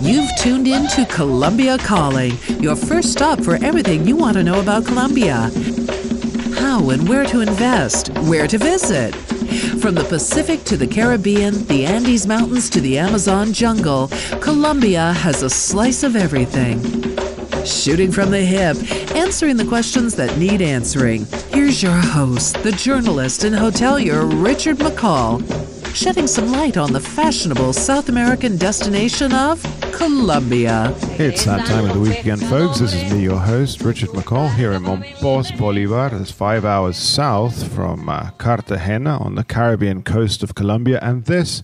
[0.00, 4.60] You've tuned in to Colombia Calling, your first stop for everything you want to know
[4.60, 5.50] about Colombia.
[6.54, 9.14] How and where to invest, where to visit.
[9.80, 14.08] From the Pacific to the Caribbean, the Andes Mountains to the Amazon jungle,
[14.40, 16.80] Colombia has a slice of everything.
[17.66, 18.76] Shooting from the hip,
[19.14, 21.26] answering the questions that need answering.
[21.50, 25.42] Here's your host, the journalist and hotelier Richard McCall,
[25.94, 29.62] shedding some light on the fashionable South American destination of
[29.92, 30.94] Colombia.
[31.18, 32.80] It's that time of the week again, folks.
[32.80, 36.10] This is me, your host, Richard McCall, here in Mompos, Bolivar.
[36.14, 40.98] It's five hours south from uh, Cartagena on the Caribbean coast of Colombia.
[41.02, 41.62] And this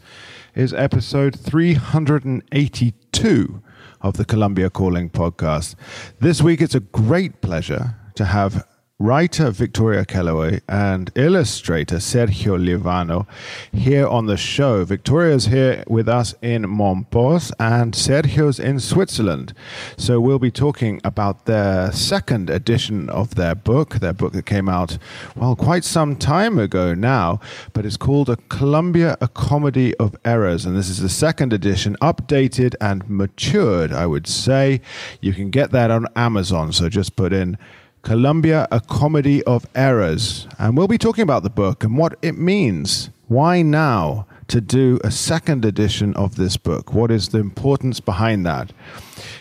[0.54, 3.62] is episode 382
[4.00, 5.74] of the Colombia Calling podcast.
[6.20, 8.66] This week, it's a great pleasure to have
[8.98, 13.26] writer Victoria Kellaway and illustrator Sergio Livano
[13.70, 14.86] here on the show.
[14.86, 19.52] Victoria's here with us in Mompos and Sergio's in Switzerland.
[19.98, 24.66] So we'll be talking about their second edition of their book, their book that came
[24.66, 24.96] out,
[25.34, 27.38] well, quite some time ago now,
[27.74, 30.64] but it's called A Colombia A Comedy of Errors.
[30.64, 34.80] And this is the second edition, updated and matured, I would say.
[35.20, 36.72] You can get that on Amazon.
[36.72, 37.58] So just put in
[38.06, 40.46] Colombia, a comedy of errors.
[40.60, 43.10] And we'll be talking about the book and what it means.
[43.26, 46.94] Why now to do a second edition of this book?
[46.94, 48.70] What is the importance behind that?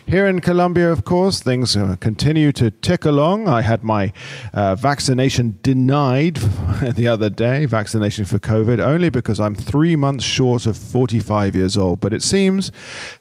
[0.08, 3.48] Here in Colombia, of course, things uh, continue to tick along.
[3.48, 4.14] I had my
[4.54, 6.36] uh, vaccination denied
[6.96, 11.76] the other day, vaccination for COVID, only because I'm three months short of 45 years
[11.76, 12.00] old.
[12.00, 12.72] But it seems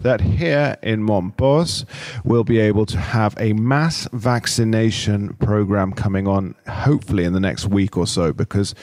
[0.00, 1.84] that here in Mompos,
[2.22, 7.66] we'll be able to have a mass vaccination program coming on, hopefully in the next
[7.66, 8.74] week or so, because,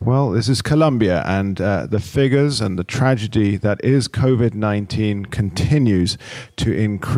[0.00, 5.26] well, this is Colombia, and uh, the figures and the tragedy that is COVID 19
[5.26, 6.18] continues
[6.56, 7.13] to increase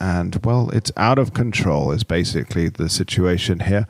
[0.00, 3.86] and well, it's out of control, is basically the situation here.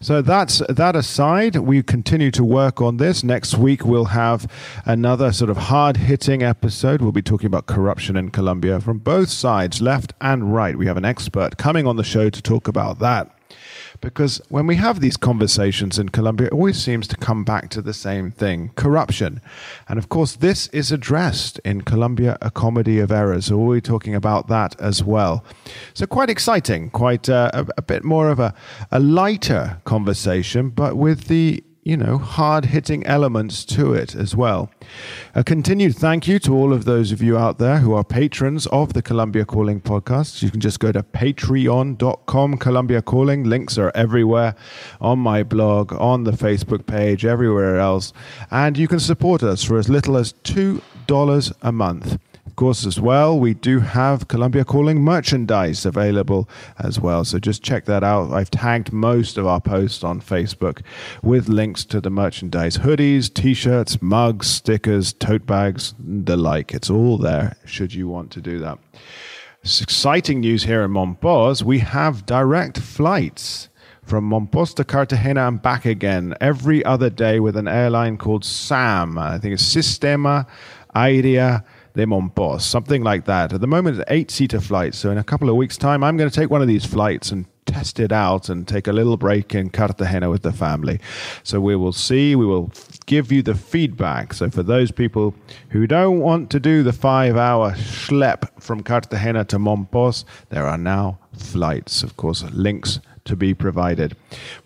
[0.00, 3.24] So that's that aside, we continue to work on this.
[3.24, 4.50] Next week, we'll have
[4.84, 7.00] another sort of hard hitting episode.
[7.00, 10.76] We'll be talking about corruption in Colombia from both sides, left and right.
[10.76, 13.34] We have an expert coming on the show to talk about that.
[14.00, 17.82] Because when we have these conversations in Colombia, it always seems to come back to
[17.82, 19.40] the same thing corruption.
[19.88, 23.46] And of course, this is addressed in Colombia, A Comedy of Errors.
[23.46, 25.44] So we'll be talking about that as well.
[25.92, 28.54] So, quite exciting, quite uh, a, a, bit more of a,
[28.90, 34.70] a lighter conversation, but with the you know, hard hitting elements to it as well.
[35.34, 38.66] A continued thank you to all of those of you out there who are patrons
[38.66, 40.42] of the Colombia Calling podcast.
[40.42, 43.44] You can just go to patreon.com, Colombia Calling.
[43.44, 44.54] Links are everywhere
[45.00, 48.12] on my blog, on the Facebook page, everywhere else.
[48.50, 52.18] And you can support us for as little as $2 a month.
[52.50, 56.48] Of course, as well, we do have Colombia Calling merchandise available
[56.80, 57.24] as well.
[57.24, 58.32] So just check that out.
[58.32, 60.82] I've tagged most of our posts on Facebook
[61.22, 66.74] with links to the merchandise hoodies, t shirts, mugs, stickers, tote bags, the like.
[66.74, 68.80] It's all there should you want to do that.
[69.62, 71.62] It's exciting news here in Mompos.
[71.62, 73.68] We have direct flights
[74.02, 79.18] from Mompos to Cartagena and back again every other day with an airline called SAM.
[79.18, 80.48] I think it's Sistema
[80.96, 81.62] Aérea
[81.94, 83.52] de Mompos, something like that.
[83.52, 84.98] At the moment, it's eight seater flights.
[84.98, 87.30] So in a couple of weeks' time, I'm going to take one of these flights
[87.30, 90.98] and test it out and take a little break in Cartagena with the family.
[91.42, 92.72] So we will see, we will
[93.06, 94.34] give you the feedback.
[94.34, 95.34] So for those people
[95.70, 100.78] who don't want to do the five hour schlep from Cartagena to Mompos, there are
[100.78, 102.02] now flights.
[102.02, 104.16] Of course, links to be provided.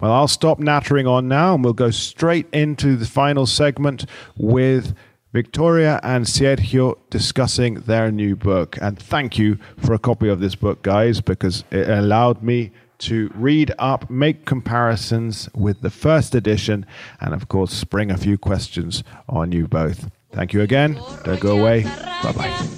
[0.01, 4.07] Well, I'll stop nattering on now and we'll go straight into the final segment
[4.37, 4.95] with
[5.35, 8.79] Victoria and Sergio discussing their new book.
[8.81, 13.33] And thank you for a copy of this book, guys, because it allowed me to
[13.35, 16.87] read up, make comparisons with the first edition,
[17.21, 20.09] and of course, spring a few questions on you both.
[20.31, 21.01] Thank you again.
[21.25, 21.83] Don't go away.
[21.83, 22.69] Bye bye.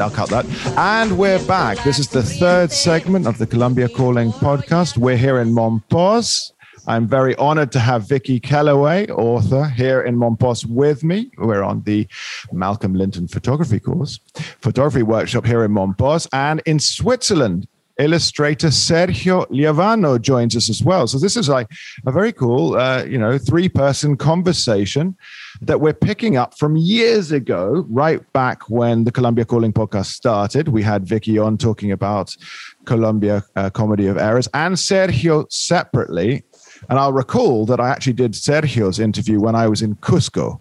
[0.00, 0.44] I'll cut that.
[0.76, 1.82] And we're back.
[1.82, 4.98] This is the third segment of the Colombia Calling podcast.
[4.98, 6.52] We're here in Mompos
[6.88, 11.30] I'm very honored to have Vicky Kellaway, author, here in Mompos with me.
[11.36, 12.08] We're on the
[12.50, 14.18] Malcolm Linton photography course,
[14.62, 17.68] photography workshop here in Mompos and in Switzerland.
[17.98, 21.08] Illustrator Sergio Liavano joins us as well.
[21.08, 21.68] So this is like
[22.06, 25.16] a very cool, uh, you know, three-person conversation
[25.60, 30.68] that we're picking up from years ago, right back when the Colombia Calling podcast started.
[30.68, 32.36] We had Vicky on talking about
[32.84, 36.44] Colombia uh, Comedy of Errors and Sergio separately
[36.88, 40.60] And I'll recall that I actually did Sergio's interview when I was in Cusco.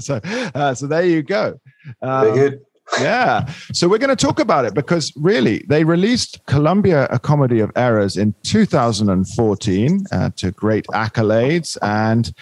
[0.02, 0.20] so,
[0.54, 1.58] uh, so there you go.
[2.02, 2.60] Um, Very good.
[3.00, 3.52] yeah.
[3.72, 7.70] So we're going to talk about it because really they released Colombia, a comedy of
[7.76, 11.76] errors in 2014 uh, to great accolades.
[11.82, 12.32] And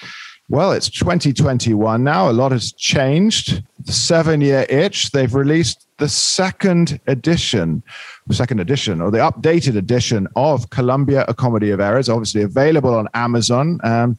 [0.50, 2.30] well, it's 2021 now.
[2.30, 3.62] A lot has changed.
[3.84, 7.82] The seven year itch, they've released the second edition,
[8.34, 13.08] second edition, or the updated edition of Colombia, A Comedy of Errors, obviously available on
[13.14, 13.80] Amazon.
[13.84, 14.18] Um,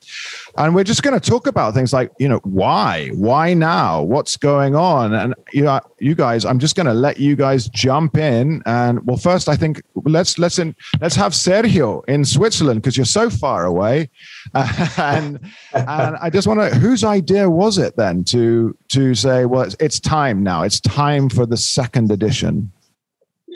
[0.57, 4.38] and we're just going to talk about things like, you know, why, why now, what's
[4.38, 8.17] going on, and you know, you guys, I'm just going to let you guys jump
[8.17, 8.61] in.
[8.65, 13.05] And well, first, I think let's let's in, let's have Sergio in Switzerland because you're
[13.05, 14.09] so far away,
[14.53, 15.39] and
[15.73, 19.75] and I just want to, whose idea was it then to to say, well, it's,
[19.79, 22.71] it's time now, it's time for the second edition?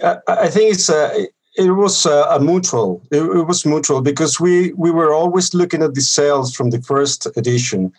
[0.01, 3.01] I think it's a, it was a, a mutual.
[3.12, 6.81] It, it, was mutual because we we were always looking at the sales from the
[6.81, 7.92] first edition,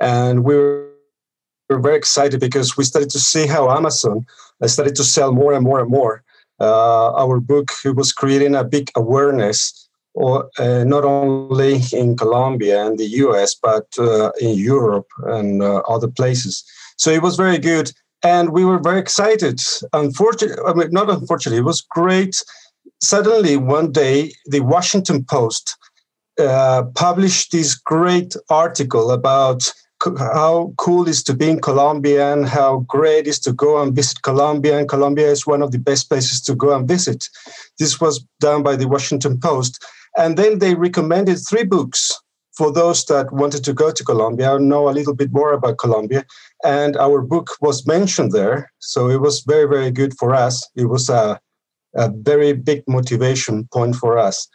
[0.00, 0.88] and we were,
[1.68, 4.26] we were very excited because we started to see how Amazon
[4.66, 6.22] started to sell more and more and more.
[6.60, 12.86] Uh, our book it was creating a big awareness, or uh, not only in Colombia
[12.86, 13.54] and the U.S.
[13.54, 16.64] but uh, in Europe and uh, other places.
[16.96, 19.60] So it was very good and we were very excited.
[19.92, 22.42] Unfortunately, I mean, not unfortunately, it was great.
[23.00, 25.76] Suddenly, one day, the Washington Post
[26.38, 29.72] uh, published this great article about
[30.18, 33.82] how cool it is to be in Colombia and how great it is to go
[33.82, 34.78] and visit Colombia.
[34.78, 37.28] And Colombia is one of the best places to go and visit.
[37.78, 39.84] This was done by the Washington Post.
[40.16, 42.18] And then they recommended three books
[42.56, 45.78] for those that wanted to go to Colombia or know a little bit more about
[45.78, 46.24] Colombia.
[46.64, 48.70] And our book was mentioned there.
[48.78, 50.68] So it was very, very good for us.
[50.76, 51.40] It was a,
[51.94, 54.48] a very big motivation point for us.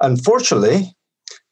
[0.00, 0.94] Unfortunately,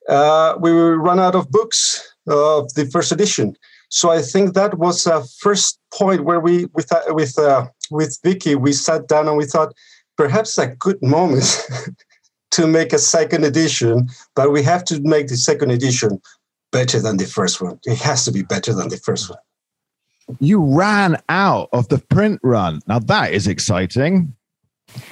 [0.08, 3.54] uh, we run out of books of the first edition.
[3.90, 8.18] So I think that was a first point where we, with uh, with uh, with
[8.22, 9.74] Vicky, we sat down and we thought
[10.16, 11.66] perhaps a good moment
[12.52, 16.20] to make a second edition, but we have to make the second edition
[16.72, 17.78] better than the first one.
[17.84, 19.38] It has to be better than the first one.
[20.38, 22.80] You ran out of the print run.
[22.86, 24.34] Now that is exciting.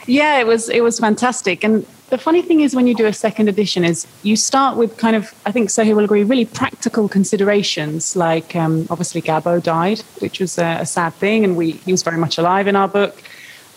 [0.06, 1.64] Yeah, it was it was fantastic.
[1.64, 4.96] And the funny thing is when you do a second edition is you start with
[4.96, 10.00] kind of I think Sergio will agree really practical considerations like um, obviously Gabo died,
[10.20, 12.88] which was a, a, sad thing, and we he was very much alive in our
[12.88, 13.22] book.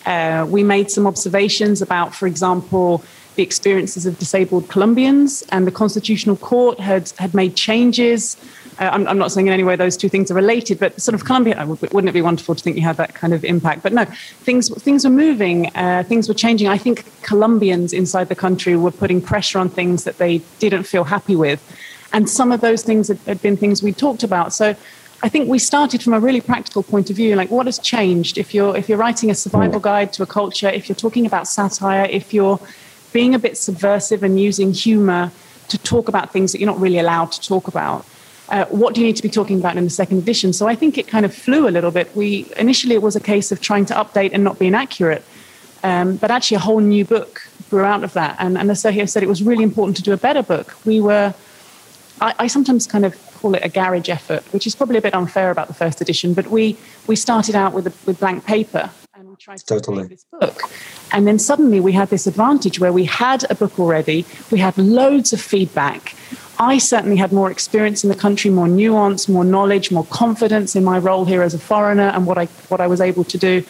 [0.05, 3.03] Uh, we made some observations about, for example,
[3.35, 8.37] the experiences of disabled Colombians, and the Constitutional Court had had made changes.
[8.79, 11.15] Uh, I'm, I'm, not saying in any way those two things are related, but sort
[11.15, 11.65] of Colombia.
[11.65, 13.83] Wouldn't it be wonderful to think you had that kind of impact?
[13.83, 16.67] But no, things things were moving, uh, things were changing.
[16.67, 21.03] I think Colombians inside the country were putting pressure on things that they didn't feel
[21.03, 21.61] happy with,
[22.13, 24.53] and some of those things had, had been things we talked about.
[24.53, 24.75] So.
[25.23, 28.39] I think we started from a really practical point of view, like what has changed
[28.39, 31.47] if you're if you're writing a survival guide to a culture, if you're talking about
[31.47, 32.59] satire, if you're
[33.13, 35.31] being a bit subversive and using humor
[35.67, 38.05] to talk about things that you're not really allowed to talk about.
[38.51, 40.51] Uh, what do you need to be talking about in the second edition?
[40.51, 42.13] So I think it kind of flew a little bit.
[42.15, 45.23] We initially it was a case of trying to update and not being accurate,
[45.83, 48.35] um, but actually a whole new book grew out of that.
[48.39, 50.75] And, and as Sergio said, it was really important to do a better book.
[50.85, 51.33] We were,
[52.19, 55.15] I, I sometimes kind of call it a garage effort, which is probably a bit
[55.15, 56.77] unfair about the first edition, but we
[57.07, 60.07] we started out with a, with blank paper and we tried to totally.
[60.07, 60.61] this book.
[61.11, 64.77] And then suddenly we had this advantage where we had a book already, we had
[64.77, 66.15] loads of feedback.
[66.61, 70.83] I certainly had more experience in the country, more nuance, more knowledge, more confidence in
[70.83, 73.63] my role here as a foreigner and what I what I was able to do.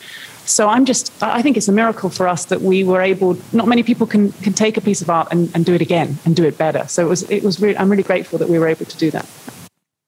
[0.46, 3.68] So I'm just I think it's a miracle for us that we were able not
[3.70, 6.36] many people can can take a piece of art and, and do it again and
[6.36, 6.86] do it better.
[6.88, 9.10] So it was it was really I'm really grateful that we were able to do
[9.12, 9.26] that.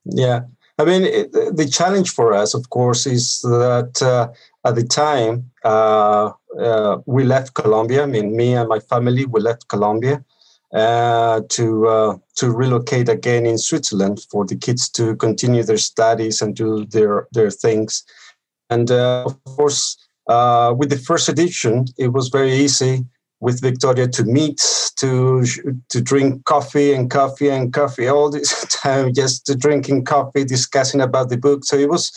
[0.04, 0.40] Yeah.
[0.78, 4.24] I mean, it, the challenge for us, of course, is that uh,
[4.68, 8.02] at the time, uh, uh, we left Colombia.
[8.02, 10.24] I mean, me and my family, we left Colombia
[10.74, 16.42] uh, to uh, to relocate again in Switzerland for the kids to continue their studies
[16.42, 18.04] and do their their things.
[18.70, 19.96] And uh, of course,
[20.28, 23.04] uh, with the first edition, it was very easy
[23.40, 24.60] with Victoria to meet,
[24.96, 25.44] to
[25.90, 31.28] to drink coffee and coffee and coffee all this time, just drinking coffee, discussing about
[31.28, 31.64] the book.
[31.64, 32.10] So it was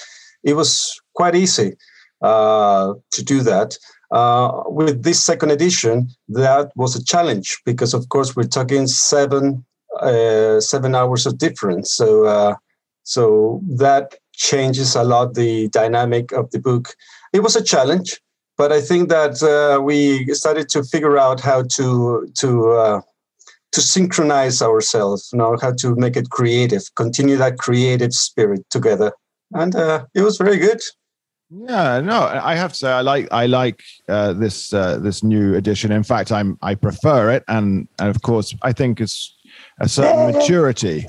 [0.44, 1.76] it was quite easy
[2.22, 3.78] uh, to do that.
[4.12, 9.66] Uh, with this second edition, that was a challenge because, of course, we're talking seven
[10.00, 11.94] uh, seven hours of difference.
[11.94, 12.56] So uh,
[13.04, 16.94] so that changes a lot the dynamic of the book.
[17.34, 18.22] It was a challenge,
[18.58, 23.02] but I think that uh, we started to figure out how to to uh,
[23.72, 29.12] to synchronize ourselves, you know, how to make it creative, continue that creative spirit together.
[29.54, 30.82] And uh, it was very good.
[31.50, 35.56] Yeah, no, I have to say I like I like uh, this uh, this new
[35.56, 35.94] edition.
[35.94, 39.38] In fact, I'm I prefer it, and and of course I think it's
[39.80, 41.06] a certain maturity.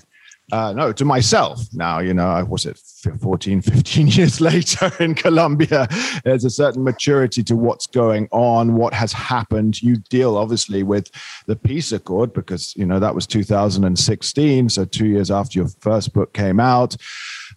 [0.51, 2.81] Uh, no, to myself now, you know, I was it
[3.21, 5.87] 14, 15 years later in Colombia.
[6.25, 9.83] There's a certain maturity to what's going on, what has happened.
[9.83, 11.11] You deal obviously with
[11.47, 14.71] the peace accord because, you know, that was 2016.
[14.71, 16.97] So two years after your first book came out.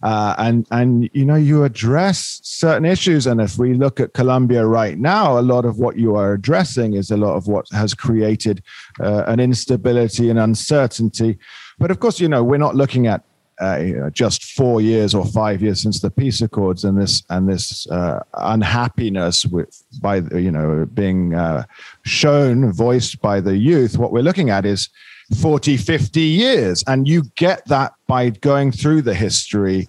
[0.02, 3.26] Uh, and and you know you address certain issues.
[3.26, 6.94] And if we look at colombia right now a lot of what you are addressing
[6.94, 8.62] is a lot of what has created
[9.00, 11.38] uh, an instability and uncertainty.
[11.78, 13.22] But of course you know we're not looking at
[13.60, 17.86] uh, just four years or five years since the peace accords and this and this
[17.90, 21.62] uh, unhappiness with by you know being uh,
[22.02, 23.98] shown voiced by the youth.
[23.98, 24.88] What we're looking at is
[25.32, 26.84] 40, 50 years.
[26.86, 29.88] And you get that by going through the history.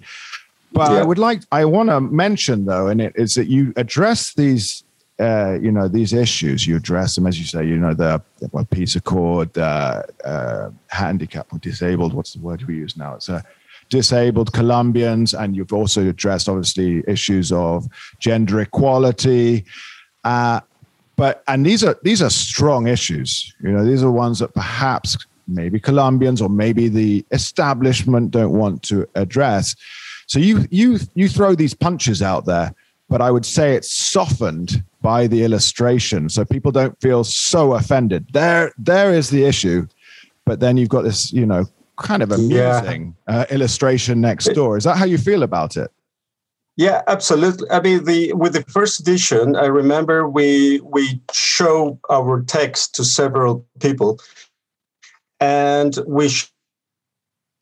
[0.72, 1.00] But yeah.
[1.00, 4.84] I would like, I want to mention though, and it is that you address these,
[5.20, 6.66] uh, you know, these issues.
[6.66, 8.22] You address them, as you say, you know, the
[8.52, 12.14] well, peace accord, uh, uh, handicap or disabled.
[12.14, 13.16] What's the word we use now?
[13.16, 13.44] It's a
[13.90, 17.88] disabled Colombians, and you've also addressed obviously issues of
[18.20, 19.66] gender equality.
[20.24, 20.62] Uh,
[21.16, 23.54] but and these are these are strong issues.
[23.62, 28.84] You know, these are ones that perhaps maybe Colombians or maybe the establishment don't want
[28.84, 29.76] to address.
[30.28, 32.74] So you you you throw these punches out there,
[33.10, 38.28] but I would say it's softened by the illustration, so people don't feel so offended.
[38.34, 39.88] There there is the issue,
[40.46, 41.66] but then you've got this you know
[41.98, 43.40] kind of amusing yeah.
[43.40, 44.78] uh, illustration next door.
[44.78, 45.92] Is that how you feel about it?
[46.76, 47.70] Yeah, absolutely.
[47.70, 53.04] I mean, the with the first edition, I remember we we show our text to
[53.04, 54.20] several people,
[55.44, 56.30] and we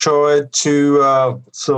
[0.00, 1.74] show it to uh, so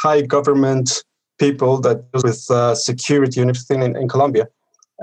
[0.00, 1.02] high government
[1.40, 4.46] people that with uh, security and everything in, in Colombia.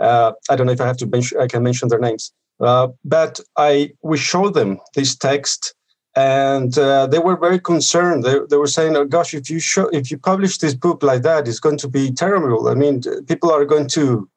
[0.02, 1.42] Uh, I don't know if I have to mention.
[1.42, 5.74] I can mention their names, uh, but I we show them this text
[6.16, 8.24] and uh, they were very concerned.
[8.24, 11.24] They, they were saying, "Oh gosh, if you show, if you publish this book like
[11.24, 12.70] that, it's going to be terrible.
[12.70, 14.30] I mean, people are going to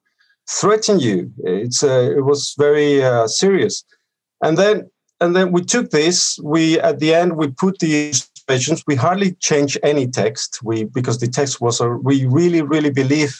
[0.49, 1.31] threaten you.
[1.45, 2.93] It's uh, it was very
[3.29, 3.85] serious."
[4.43, 4.91] And then
[5.21, 6.39] and then we took this.
[6.43, 8.83] We at the end we put the illustrations.
[8.87, 10.61] We hardly changed any text.
[10.63, 11.81] We because the text was.
[11.81, 13.37] A, we really really believe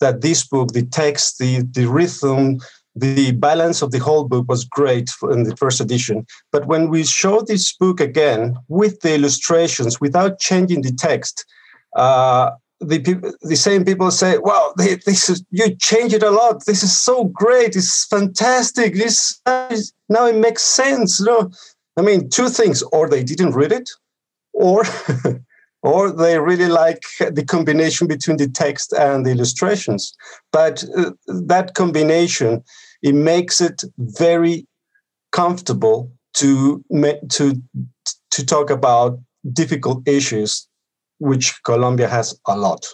[0.00, 2.60] that this book, the text, the the rhythm,
[2.94, 6.26] the balance of the whole book was great in the first edition.
[6.52, 11.44] But when we show this book again with the illustrations without changing the text,
[11.96, 12.50] uh,
[12.80, 16.64] the people, the same people say, "Wow, they, this is you change it a lot.
[16.66, 17.76] This is so great.
[17.76, 18.94] It's fantastic.
[18.94, 21.50] This now it makes sense." You know,
[21.96, 23.88] I mean, two things: or they didn't read it,
[24.52, 24.84] or
[25.82, 30.14] or they really like the combination between the text and the illustrations.
[30.52, 32.64] But uh, that combination
[33.04, 34.66] it makes it very
[35.30, 36.82] comfortable to
[37.30, 37.62] to
[38.30, 39.18] to talk about
[39.52, 40.66] difficult issues,
[41.24, 42.84] which Colombia has a lot.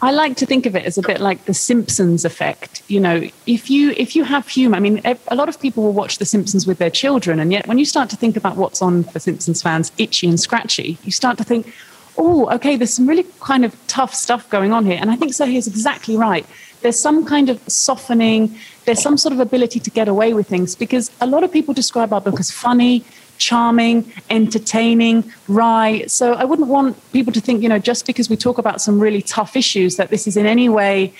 [0.00, 2.82] I like to think of it as a bit like the Simpsons effect.
[2.88, 5.92] You know, if you if you have humor, I mean, a lot of people will
[5.92, 8.80] watch The Simpsons with their children, and yet when you start to think about what's
[8.80, 11.72] on for Simpsons fans, itchy and scratchy, you start to think,
[12.16, 14.98] oh, okay, there's some really kind of tough stuff going on here.
[14.98, 15.44] And I think so.
[15.44, 16.46] He's exactly right
[16.82, 20.74] there's some kind of softening, there's some sort of ability to get away with things
[20.74, 23.04] because a lot of people describe our book as funny,
[23.42, 26.04] charming, entertaining, wry.
[26.06, 29.00] So I wouldn't want people to think, you know, just because we talk about some
[29.00, 31.12] really tough issues, that this is in any way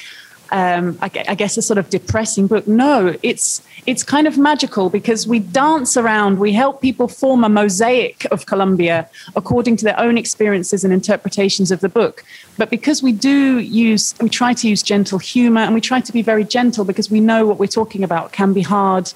[0.53, 2.69] um, I, I, guess a sort of depressing book.
[2.69, 6.39] No, it's it's kind of magical because we dance around.
[6.39, 11.71] We help people form a mosaic of Colombia according to their own experiences and interpretations
[11.71, 12.23] of the book.
[12.59, 16.13] But because we do use, we try to use gentle humor and we try to
[16.13, 19.11] be very gentle because we know what we're talking about can be hard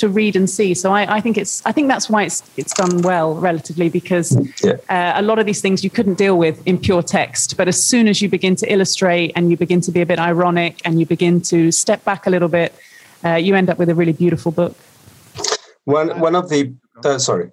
[0.00, 0.74] to read and see.
[0.74, 4.36] So I, I, think it's I think that's why it's it's done well relatively because
[4.62, 4.76] yeah.
[4.88, 7.56] uh, a lot of these things you couldn't deal with in pure text.
[7.56, 10.18] But as soon as you begin to illustrate and you begin to be a bit
[10.18, 12.74] ironic and you begin to step back a little bit,
[13.24, 14.76] uh, you end up with a really beautiful book.
[15.84, 16.74] One one of the
[17.04, 17.50] uh, sorry.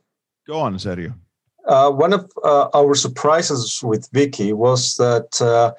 [0.48, 1.14] Go on, Sergio.
[1.68, 5.72] Uh, one of uh, our surprises with Vicky was that uh,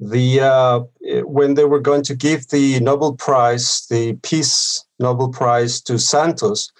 [0.00, 0.80] the uh,
[1.24, 6.72] when they were going to give the Nobel Prize, the Peace Nobel Prize to Santos,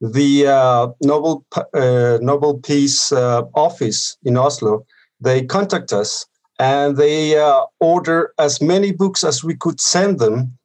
[0.00, 4.86] the uh, Nobel uh, Nobel Peace uh, Office in Oslo,
[5.20, 6.26] they contact us
[6.58, 10.56] and they uh, order as many books as we could send them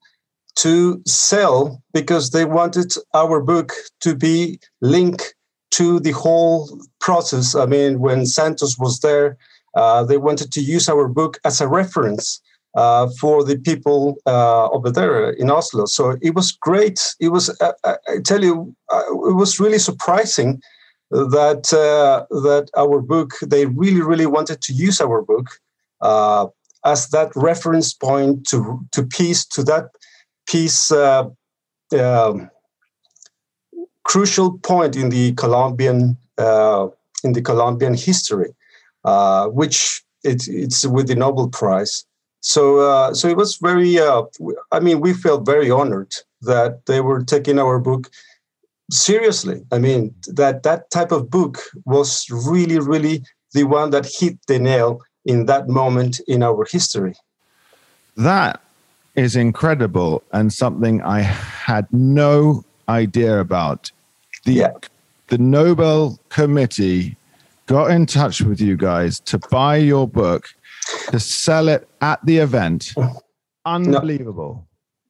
[0.56, 5.36] to sell because they wanted our book to be linked
[5.72, 7.54] to the whole process.
[7.54, 9.38] I mean, when Santos was there,
[10.08, 12.42] they wanted to use our book as a reference
[12.78, 15.86] uh, for the people uh, over there in Oslo.
[15.88, 17.16] So it was great.
[17.20, 20.62] It was, uh, uh, I tell you, uh, it was really surprising
[21.10, 21.64] that
[22.30, 23.32] that our book.
[23.42, 25.48] They really, really wanted to use our book
[26.84, 29.90] as that reference point to to peace, to that
[30.46, 30.92] peace.
[30.92, 32.50] Um,
[34.04, 36.18] crucial point in the Colombian
[37.24, 38.54] in the Colombian history,
[39.48, 42.06] which it, it's with the Nobel Prize.
[42.42, 44.00] So, uh, so it was very.
[44.00, 44.24] Uh,
[44.72, 48.10] I mean, we felt very honored that they were taking our book
[48.92, 49.62] seriously.
[49.72, 53.24] I mean, that that type of book was really, really
[53.54, 57.16] the one that hit the nail in that moment in our history.
[58.16, 58.62] That
[59.16, 63.92] is incredible and something I had no idea about.
[64.46, 64.74] The yeah.
[65.28, 67.18] the Nobel Committee
[67.68, 70.50] got in touch with you guys to buy your book
[71.12, 72.94] to sell it at the event.
[73.66, 74.68] Unbelievable.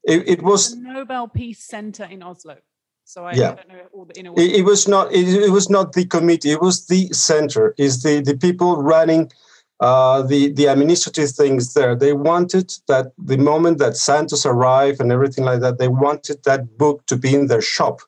[0.07, 2.57] No, it, it, was the Nobel Peace Center in Oslo.
[3.05, 3.51] So I, yeah.
[3.51, 6.05] I don't know all the inner it, it was not it, it, was not the
[6.05, 9.31] committee, it was the center, is the, the people running
[9.79, 11.95] uh, the, the administrative things there.
[11.95, 16.77] They wanted that the moment that Santos arrived and everything like that, they wanted that
[16.77, 18.01] book to be in their shop,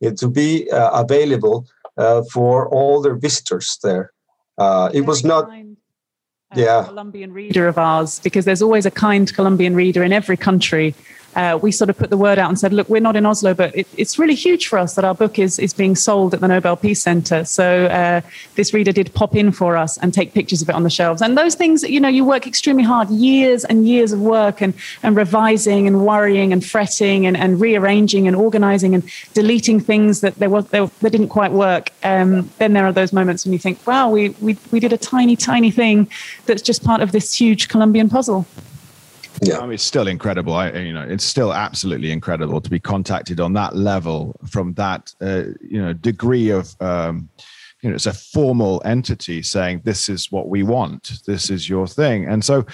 [0.00, 1.73] it, to be uh, available uh,
[2.32, 4.12] for all their visitors there.
[4.58, 5.50] Uh, it was not
[6.54, 6.84] yeah.
[6.84, 10.94] Colombian reader of ours, because there's always a kind Colombian reader in every country
[11.36, 13.54] uh, we sort of put the word out and said, look, we're not in Oslo,
[13.54, 16.40] but it, it's really huge for us that our book is, is being sold at
[16.40, 17.44] the Nobel Peace Center.
[17.44, 18.20] So uh,
[18.54, 21.22] this reader did pop in for us and take pictures of it on the shelves.
[21.22, 24.74] And those things, you know, you work extremely hard, years and years of work and,
[25.02, 30.36] and revising and worrying and fretting and, and rearranging and organizing and deleting things that
[30.36, 31.90] they, was, they didn't quite work.
[32.02, 34.98] Um, then there are those moments when you think, wow, we, we, we did a
[34.98, 36.08] tiny, tiny thing
[36.46, 38.46] that's just part of this huge Colombian puzzle
[39.42, 39.58] yeah.
[39.58, 40.54] I mean, it's still incredible.
[40.54, 45.14] I, you know, it's still absolutely incredible to be contacted on that level from that,
[45.20, 47.28] uh, you know, degree of, um,
[47.82, 51.86] you know, it's a formal entity saying this is what we want, this is your
[51.86, 52.64] thing, and so,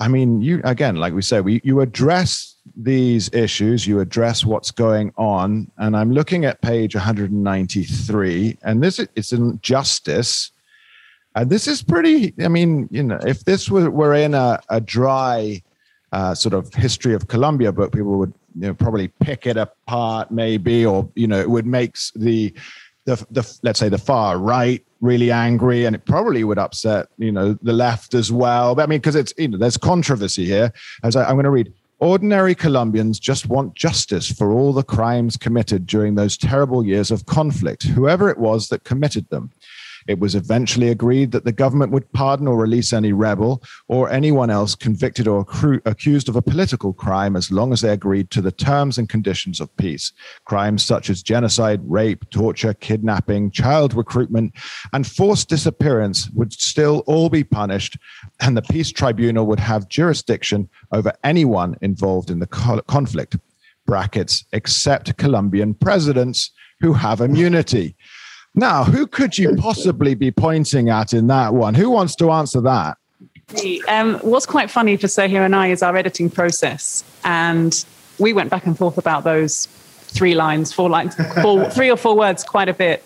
[0.00, 4.70] I mean, you again, like we said, we you address these issues, you address what's
[4.70, 10.50] going on, and I'm looking at page 193, and this is in justice.
[11.34, 12.34] And this is pretty.
[12.44, 15.62] I mean, you know, if this were, were in a, a dry
[16.12, 20.30] uh, sort of history of Colombia book, people would you know, probably pick it apart,
[20.30, 22.52] maybe, or you know, it would make the,
[23.06, 27.32] the the let's say the far right really angry, and it probably would upset you
[27.32, 28.74] know the left as well.
[28.74, 30.72] But I mean, because it's you know there's controversy here.
[31.02, 31.72] As I'm going to read.
[31.98, 37.26] Ordinary Colombians just want justice for all the crimes committed during those terrible years of
[37.26, 39.52] conflict, whoever it was that committed them.
[40.06, 44.50] It was eventually agreed that the government would pardon or release any rebel or anyone
[44.50, 45.46] else convicted or
[45.84, 49.60] accused of a political crime as long as they agreed to the terms and conditions
[49.60, 50.12] of peace.
[50.44, 54.52] Crimes such as genocide, rape, torture, kidnapping, child recruitment,
[54.92, 57.96] and forced disappearance would still all be punished,
[58.40, 63.36] and the peace tribunal would have jurisdiction over anyone involved in the conflict.
[63.84, 67.96] Brackets, except Colombian presidents who have immunity.
[68.54, 71.74] Now, who could you possibly be pointing at in that one?
[71.74, 72.98] Who wants to answer that?
[73.88, 77.04] Um, what's quite funny for Sergio and I is our editing process.
[77.24, 77.84] And
[78.18, 82.16] we went back and forth about those three lines, four lines, four, three or four
[82.16, 83.02] words quite a bit.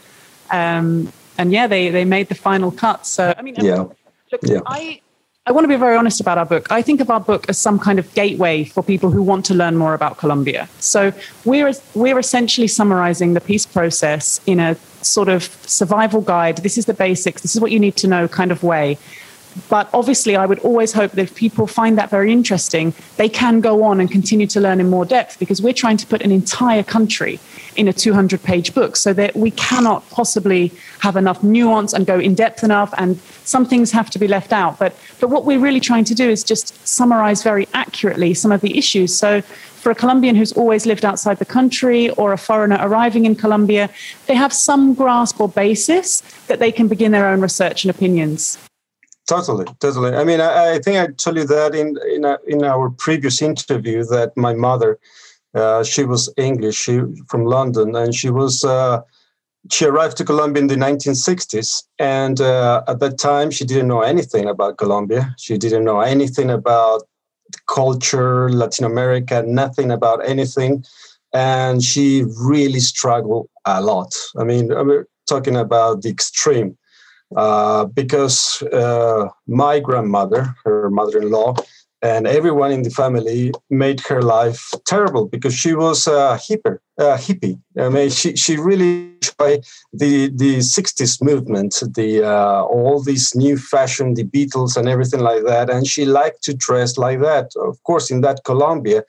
[0.51, 3.07] Um, and yeah, they, they made the final cut.
[3.07, 3.85] So, I mean, yeah.
[4.33, 4.61] Look, yeah.
[4.67, 5.01] I,
[5.49, 6.67] I want to be very honest about our book.
[6.73, 9.55] I think of our book as some kind of gateway for people who want to
[9.55, 10.69] learn more about Colombia.
[10.81, 11.13] So
[11.45, 16.57] we're we're essentially summarizing the peace process in a sort of survival guide.
[16.59, 17.43] This is the basics.
[17.43, 18.99] This is what you need to know kind of way.
[19.69, 23.61] But obviously, I would always hope that if people find that very interesting, they can
[23.61, 26.31] go on and continue to learn in more depth because we're trying to put an
[26.31, 27.41] entire country
[27.77, 32.19] in a 200 page book so that we cannot possibly have enough nuance and go
[32.19, 35.59] in depth enough and some things have to be left out but but what we're
[35.59, 39.43] really trying to do is just summarize very accurately some of the issues so
[39.87, 43.89] for a Colombian who's always lived outside the country or a foreigner arriving in Colombia,
[44.27, 48.59] they have some grasp or basis that they can begin their own research and opinions.
[49.27, 50.15] Totally, totally.
[50.15, 53.43] I mean, I, I think I told you that in in, a, in our previous
[53.43, 54.99] interview that my mother,
[55.55, 59.01] uh, she was English, she from London, and she was uh,
[59.71, 64.03] she arrived to Colombia in the 1960s, and uh, at that time she didn't know
[64.03, 65.35] anything about Colombia.
[65.39, 67.03] She didn't know anything about
[67.69, 70.85] culture, Latin America, nothing about anything.
[71.33, 74.15] And she really struggled a lot.
[74.39, 76.77] I mean, I mean talking about the extreme.
[77.35, 81.55] Uh, because uh, my grandmother, her mother in law,
[82.03, 86.79] and everyone in the family made her life terrible because she was a hippie.
[86.99, 87.61] A hippie.
[87.79, 93.57] I mean, she, she really enjoyed the the '60s movement, the uh, all these new
[93.57, 97.51] fashion, the Beatles and everything like that, and she liked to dress like that.
[97.57, 99.03] Of course, in that Colombia,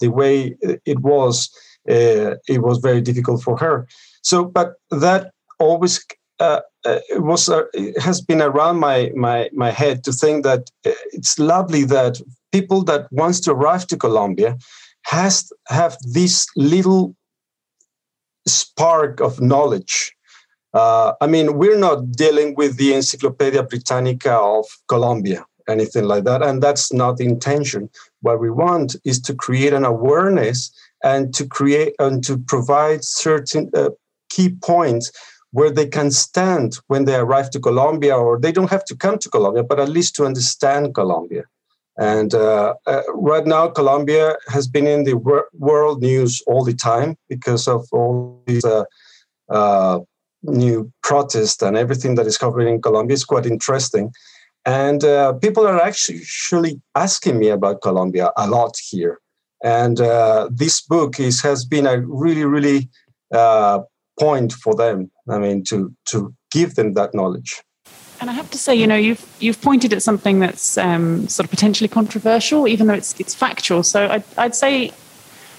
[0.00, 1.50] the way it was,
[1.88, 3.86] uh, it was very difficult for her.
[4.22, 6.04] So, but that always
[6.40, 10.44] uh, uh, it was uh, it has been around my my my head to think
[10.44, 12.20] that uh, it's lovely that
[12.52, 14.56] people that wants to arrive to Colombia
[15.04, 17.14] has have this little
[18.46, 20.12] spark of knowledge.
[20.72, 26.42] Uh, I mean, we're not dealing with the Encyclopedia Britannica of Colombia, anything like that,
[26.42, 27.90] and that's not the intention.
[28.22, 30.70] What we want is to create an awareness
[31.02, 33.90] and to create and to provide certain uh,
[34.28, 35.10] key points
[35.52, 39.18] where they can stand when they arrive to Colombia, or they don't have to come
[39.18, 41.44] to Colombia, but at least to understand Colombia.
[41.98, 46.74] And uh, uh, right now, Colombia has been in the wor- world news all the
[46.74, 48.84] time because of all these uh,
[49.50, 49.98] uh
[50.42, 53.14] new protests and everything that is happening in Colombia.
[53.14, 54.10] is quite interesting.
[54.64, 59.18] And uh, people are actually asking me about Colombia a lot here.
[59.62, 62.88] And uh, this book is, has been a really, really
[64.20, 65.10] point for them.
[65.28, 67.62] I mean, to to give them that knowledge.
[68.20, 71.46] And I have to say, you know, you've you've pointed at something that's um, sort
[71.46, 73.82] of potentially controversial, even though it's it's factual.
[73.82, 74.92] So I'd, I'd say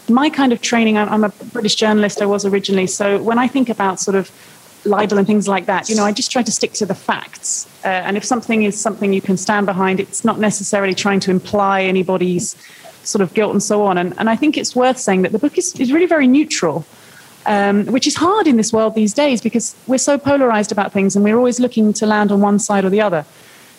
[0.07, 0.97] my kind of training.
[0.97, 2.21] I'm a British journalist.
[2.21, 2.87] I was originally.
[2.87, 4.29] So when I think about sort of
[4.85, 7.67] libel and things like that, you know, I just try to stick to the facts.
[7.83, 11.31] Uh, and if something is something you can stand behind, it's not necessarily trying to
[11.31, 12.55] imply anybody's
[13.03, 13.97] sort of guilt and so on.
[13.97, 16.85] And, and I think it's worth saying that the book is, is really very neutral
[17.45, 21.15] um, which is hard in this world these days because we're so polarized about things
[21.15, 23.25] and we're always looking to land on one side or the other.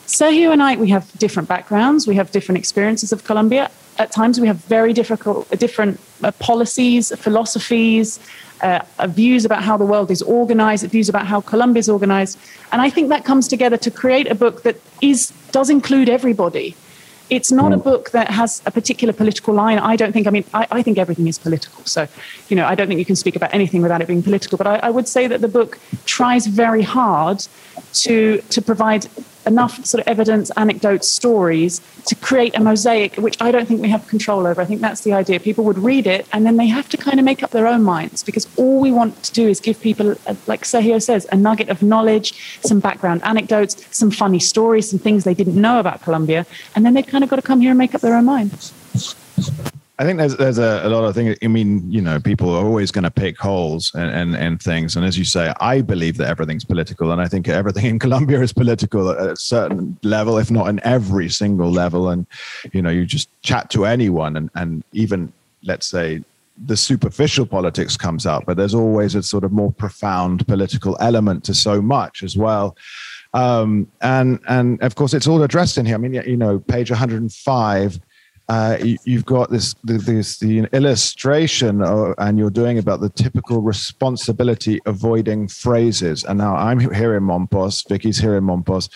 [0.07, 3.71] Sergio and I, we have different backgrounds, we have different experiences of Colombia.
[3.99, 8.19] At times, we have very difficult, different uh, policies, philosophies,
[8.63, 12.39] uh, uh, views about how the world is organized, views about how Colombia is organized.
[12.73, 16.75] And I think that comes together to create a book that is does include everybody.
[17.33, 17.85] It's not a mm.
[17.85, 19.79] book that has a particular political line.
[19.79, 21.83] I don't think, I mean, I, I, think everything is political.
[21.87, 22.07] So,
[22.51, 24.59] you know, I don't think you can speak about anything without it being political.
[24.59, 27.47] But I, I would say that the book tries very hard
[28.05, 29.07] to, to provide
[29.47, 33.89] enough sort of evidence, anecdotes, stories to create a mosaic, which I don't think we
[33.89, 34.61] have control over.
[34.61, 35.41] I think that's the idea.
[35.41, 37.83] People would read it and then they have to kind of make up their own
[37.83, 41.37] minds because all we want to do is give people, uh, like Sergio says, a
[41.37, 46.03] nugget of knowledge, some background anecdotes, some funny stories, some things they didn't know about
[46.03, 46.47] Colombia.
[46.75, 48.73] And then they've kind of got to come here and make up their own minds.
[49.99, 51.37] I think there's there's a, a, lot of things.
[51.43, 54.97] I mean, you know, people are always going to pick holes and, and, and things.
[54.97, 58.41] And as you say, I believe that everything's political, and I think everything in Colombia
[58.41, 62.09] is political at a certain level, if not in every single level.
[62.09, 62.27] And
[62.73, 66.25] you know, you just chat to anyone, and and even let's say
[66.67, 71.45] the superficial politics comes out, but there's always a sort of more profound political element
[71.45, 72.77] to so much as well.
[73.35, 75.97] Um, and and of course, it's all addressed in here.
[75.97, 78.01] I mean, you know, page 105
[78.53, 83.63] uh, you, have got this, this the illustration, of, and you're doing about the typical
[83.63, 86.23] responsibility avoiding phrases.
[86.25, 88.91] And now I'm here in Mompos, Vicky's here in Mompos,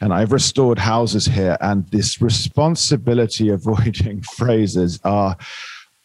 [0.00, 5.36] and I've restored houses here, and this responsibility avoiding phrases are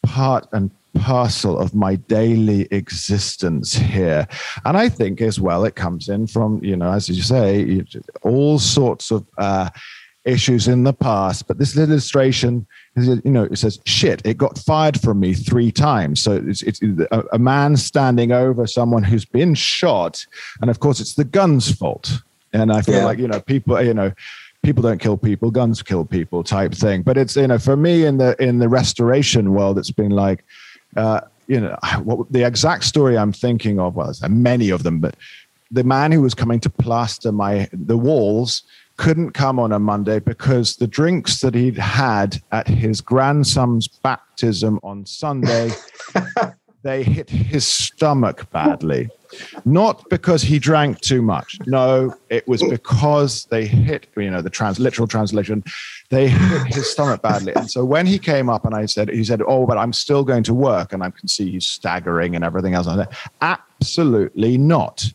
[0.04, 4.28] part and parcel of my daily existence here.
[4.64, 7.82] And I think as well, it comes in from, you know, as you say,
[8.22, 9.70] all sorts of uh,
[10.24, 11.46] issues in the past.
[11.46, 16.20] But this illustration you know, it says, shit, it got fired from me three times.
[16.20, 20.26] So it's, it's a, a, man standing over someone who's been shot.
[20.60, 22.20] And of course, it's the gun's fault.
[22.52, 23.04] And I feel yeah.
[23.04, 24.12] like, you know, people, you know,
[24.62, 27.02] people don't kill people, guns kill people type thing.
[27.02, 30.44] But it's, you know, for me in the, in the restoration world, it's been like,
[30.96, 35.16] uh, you know, what the exact story I'm thinking of, well, many of them, but
[35.70, 38.62] the man who was coming to plaster my, the walls,
[39.02, 44.78] couldn't come on a Monday because the drinks that he'd had at his grandson's baptism
[44.84, 45.72] on Sunday,
[46.84, 49.10] they hit his stomach badly.
[49.64, 51.58] Not because he drank too much.
[51.66, 55.64] No, it was because they hit, you know, the trans literal translation,
[56.10, 57.54] they hit his stomach badly.
[57.56, 60.22] And so when he came up and I said, he said, Oh, but I'm still
[60.22, 60.92] going to work.
[60.92, 62.86] And I can see he's staggering and everything else.
[62.86, 65.12] I said, Absolutely not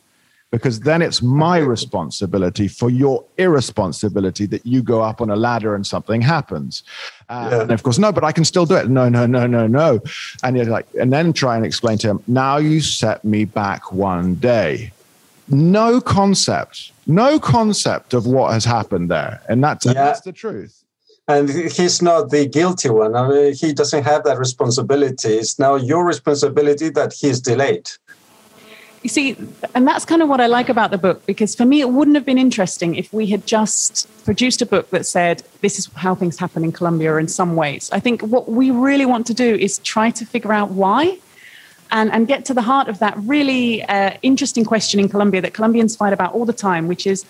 [0.49, 5.75] because then it's my responsibility for your irresponsibility that you go up on a ladder
[5.75, 6.83] and something happens.
[7.27, 7.61] Uh, yeah.
[7.63, 8.89] And of course, no, but I can still do it.
[8.89, 9.99] No, no, no, no, no.
[10.43, 13.91] And you're like, and then try and explain to him, now you set me back
[13.91, 14.93] one day.
[15.49, 19.93] no concept, no concept of what has happened there, and that's, yeah.
[19.93, 20.83] that's the truth.
[21.29, 23.13] And he's not the guilty one.
[23.13, 25.33] I mean, he doesn't have that responsibility.
[25.33, 27.89] It's now your responsibility that he's delayed.
[29.07, 29.37] You see,
[29.73, 32.15] and that's kind of what I like about the book because for me, it wouldn't
[32.15, 36.13] have been interesting if we had just produced a book that said, this is how
[36.13, 37.89] things happen in Colombia in some ways.
[37.93, 41.19] I think what we really want to do is try to figure out why
[41.89, 45.53] and, and get to the heart of that really uh, interesting question in Colombia that
[45.53, 47.23] Colombians fight about all the time, which is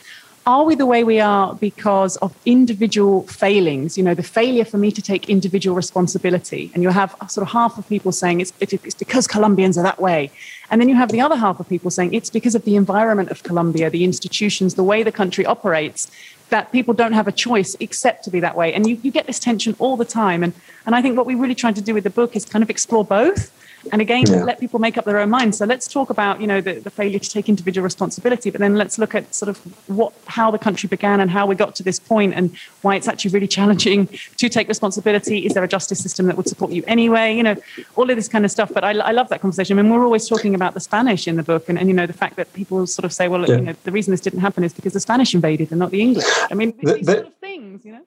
[0.48, 3.98] are we the way we are because of individual failings?
[3.98, 6.72] You know, the failure for me to take individual responsibility.
[6.74, 10.00] And you have sort of half of people saying it's, it's because Colombians are that
[10.00, 10.32] way.
[10.72, 13.30] And then you have the other half of people saying it's because of the environment
[13.30, 16.10] of Colombia, the institutions, the way the country operates,
[16.48, 18.74] that people don't have a choice except to be that way.
[18.74, 20.44] And you, you get this tension all the time.
[20.44, 20.54] And,
[20.86, 22.70] and I think what we really tried to do with the book is kind of
[22.70, 23.52] explore both
[23.92, 24.44] and again yeah.
[24.44, 25.58] let people make up their own minds.
[25.58, 28.76] So let's talk about you know the, the failure to take individual responsibility but then
[28.76, 29.58] let's look at sort of
[29.90, 33.08] what how the country began and how we got to this point and why it's
[33.08, 35.46] actually really challenging to take responsibility.
[35.46, 37.36] Is there a justice system that would support you anyway?
[37.36, 37.56] You know
[37.96, 38.72] all of this kind of stuff.
[38.74, 39.78] But i, I love that conversation.
[39.78, 42.08] I mean we're always talking about the spanish in the book and, and you know
[42.08, 43.56] the fact that people sort of say well yeah.
[43.56, 46.02] you know the reason this didn't happen is because the spanish invaded and not the
[46.02, 46.26] english.
[46.52, 48.02] I mean the, these the, sort of things you know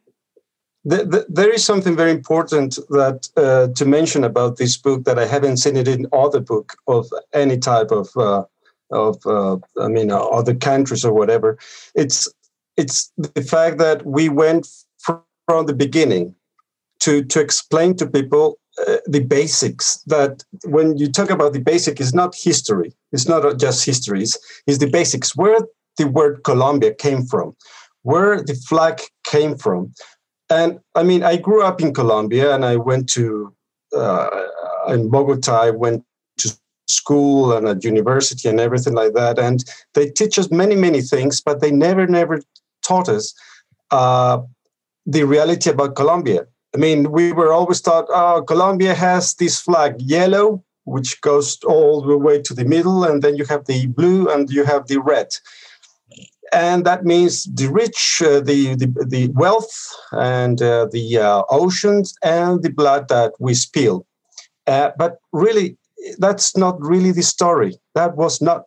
[0.85, 5.19] the, the, there is something very important that uh, to mention about this book that
[5.19, 8.45] I haven't seen it in other book of any type of uh,
[8.91, 11.59] of uh, I mean uh, other countries or whatever.
[11.95, 12.33] It's
[12.77, 14.67] it's the fact that we went
[14.99, 15.23] from,
[15.67, 16.33] the beginning
[17.01, 19.97] to to explain to people uh, the basics.
[20.07, 22.93] That when you talk about the basic, is not history.
[23.13, 24.39] It's not just histories.
[24.67, 25.37] It's the basics.
[25.37, 25.59] Where
[25.99, 27.57] the word Colombia came from,
[28.03, 29.93] where the flag came from,
[30.51, 33.55] and I mean, I grew up in Colombia and I went to,
[33.97, 34.29] uh,
[34.89, 36.05] in Bogota, I went
[36.39, 36.53] to
[36.89, 39.39] school and at university and everything like that.
[39.39, 42.43] And they teach us many, many things, but they never, never
[42.83, 43.33] taught us
[43.93, 44.43] uh,
[45.07, 46.47] the reality about Colombia.
[46.75, 52.01] I mean, we were always taught, oh, Colombia has this flag, yellow, which goes all
[52.01, 55.01] the way to the middle, and then you have the blue and you have the
[55.01, 55.29] red
[56.53, 59.71] and that means the rich, uh, the, the, the wealth,
[60.13, 64.07] and uh, the uh, oceans, and the blood that we spill.
[64.67, 65.77] Uh, but really,
[66.19, 67.75] that's not really the story.
[67.95, 68.65] That was not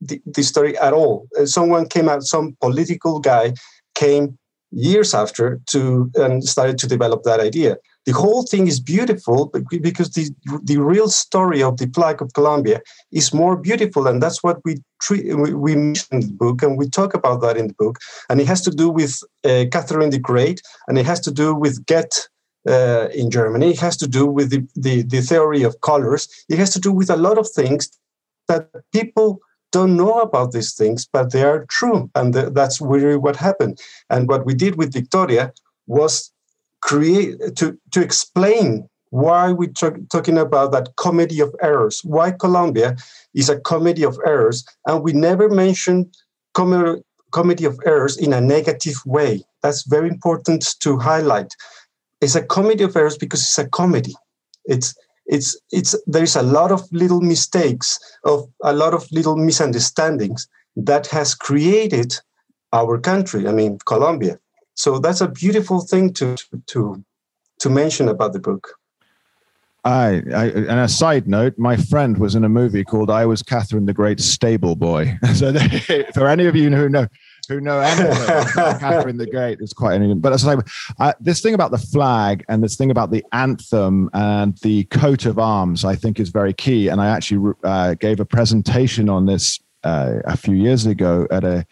[0.00, 1.28] the, the story at all.
[1.38, 3.54] Uh, someone came out, some political guy
[3.94, 4.38] came
[4.70, 10.10] years after to and started to develop that idea the whole thing is beautiful because
[10.10, 10.30] the
[10.64, 12.80] the real story of the flag of Colombia
[13.12, 16.88] is more beautiful, and that's what we treat, we mention in the book, and we
[16.88, 20.18] talk about that in the book, and it has to do with uh, Catherine the
[20.18, 22.28] Great, and it has to do with Goethe.
[22.64, 26.28] Uh, in Germany, it has to do with the, the, the theory of colors.
[26.48, 27.90] It has to do with a lot of things
[28.46, 29.40] that people
[29.72, 32.08] don't know about these things, but they are true.
[32.14, 33.80] And that's really what happened.
[34.10, 35.52] And what we did with Victoria
[35.86, 36.31] was
[36.82, 39.72] create to to explain why we're
[40.10, 42.00] talking about that comedy of errors.
[42.02, 42.96] Why colombia
[43.34, 46.10] is a comedy of errors and we never mention
[46.54, 49.42] com- comedy of errors in a negative way.
[49.62, 51.54] That's very important to highlight.
[52.22, 54.14] It's a comedy of errors because it's a comedy.
[54.64, 54.94] It's
[55.26, 61.06] it's it's there's a lot of little mistakes of a lot of little misunderstandings that
[61.06, 62.14] has created
[62.72, 64.38] our country i mean colombia
[64.74, 66.36] so that's a beautiful thing to
[66.68, 67.04] to
[67.60, 68.74] to mention about the book.
[69.84, 73.42] I, I, and a side note, my friend was in a movie called "I Was
[73.42, 77.08] Catherine the Great Stable Boy." so, they, for any of you who know
[77.48, 78.12] who know anything
[78.78, 80.20] Catherine the Great, it's quite an.
[80.20, 80.56] But as I
[81.00, 85.26] uh, this thing about the flag and this thing about the anthem and the coat
[85.26, 86.86] of arms, I think is very key.
[86.86, 91.42] And I actually uh, gave a presentation on this uh, a few years ago at
[91.42, 91.66] a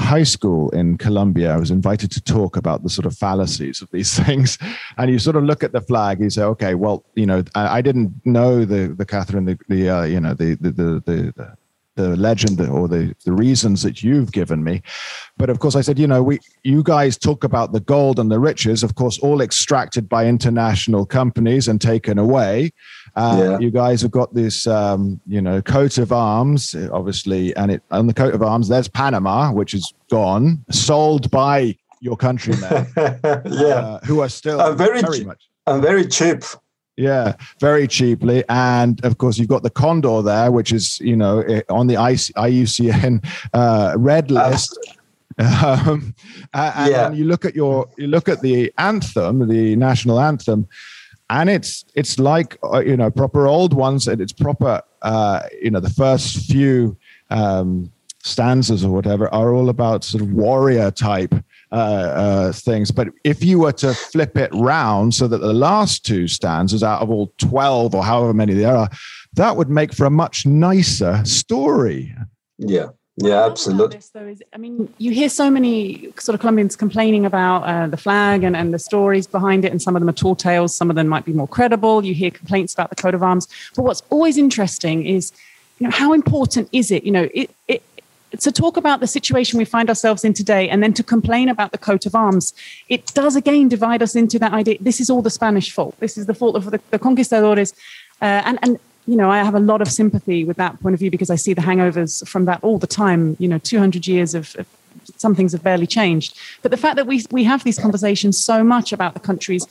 [0.00, 3.90] high school in Colombia, I was invited to talk about the sort of fallacies of
[3.90, 4.58] these things.
[4.96, 7.78] And you sort of look at the flag, you say, okay, well, you know, I,
[7.78, 11.56] I didn't know the the Catherine, the, the uh, you know, the the the, the
[11.96, 14.80] the legend or the, the reasons that you've given me.
[15.36, 18.30] But of course, I said, you know, we you guys talk about the gold and
[18.30, 22.72] the riches, of course, all extracted by international companies and taken away.
[23.16, 23.58] Uh, yeah.
[23.58, 28.06] You guys have got this, um, you know, coat of arms, obviously, and it on
[28.06, 28.68] the coat of arms.
[28.68, 34.72] There's Panama, which is gone, sold by your countrymen, yeah, uh, who are still uh,
[34.74, 36.42] very, very much, and very cheap.
[36.96, 41.40] Yeah, very cheaply, and of course you've got the Condor there, which is you know
[41.68, 44.78] on the IUCN uh, red list.
[45.38, 46.14] Um,
[46.52, 47.10] and yeah.
[47.12, 50.68] you look at your you look at the anthem, the national anthem
[51.30, 55.70] and it's it's like uh, you know proper old ones and it's proper uh, you
[55.70, 56.96] know the first few
[57.30, 57.90] um,
[58.22, 61.34] stanzas or whatever are all about sort of warrior type
[61.72, 62.90] uh, uh, things.
[62.90, 67.00] But if you were to flip it round so that the last two stanzas out
[67.00, 68.90] of all 12 or however many there are,
[69.34, 72.14] that would make for a much nicer story.
[72.58, 72.88] Yeah.
[73.22, 73.98] Yeah, absolutely.
[73.98, 77.86] This, though, is, I mean, you hear so many sort of Colombians complaining about uh,
[77.86, 80.74] the flag and, and the stories behind it, and some of them are tall tales,
[80.74, 82.04] some of them might be more credible.
[82.04, 83.46] You hear complaints about the coat of arms.
[83.76, 85.32] But what's always interesting is,
[85.78, 87.04] you know, how important is it?
[87.04, 87.82] You know, it, it
[88.38, 91.72] to talk about the situation we find ourselves in today and then to complain about
[91.72, 92.52] the coat of arms,
[92.88, 94.76] it does again divide us into that idea.
[94.80, 95.98] This is all the Spanish fault.
[95.98, 97.72] This is the fault of the, the conquistadores.
[98.22, 98.78] Uh, and, and,
[99.10, 101.34] you know, I have a lot of sympathy with that point of view because I
[101.34, 103.36] see the hangovers from that all the time.
[103.40, 104.68] You know, 200 years of, of
[105.16, 106.38] some things have barely changed.
[106.62, 109.66] But the fact that we, we have these conversations so much about the countries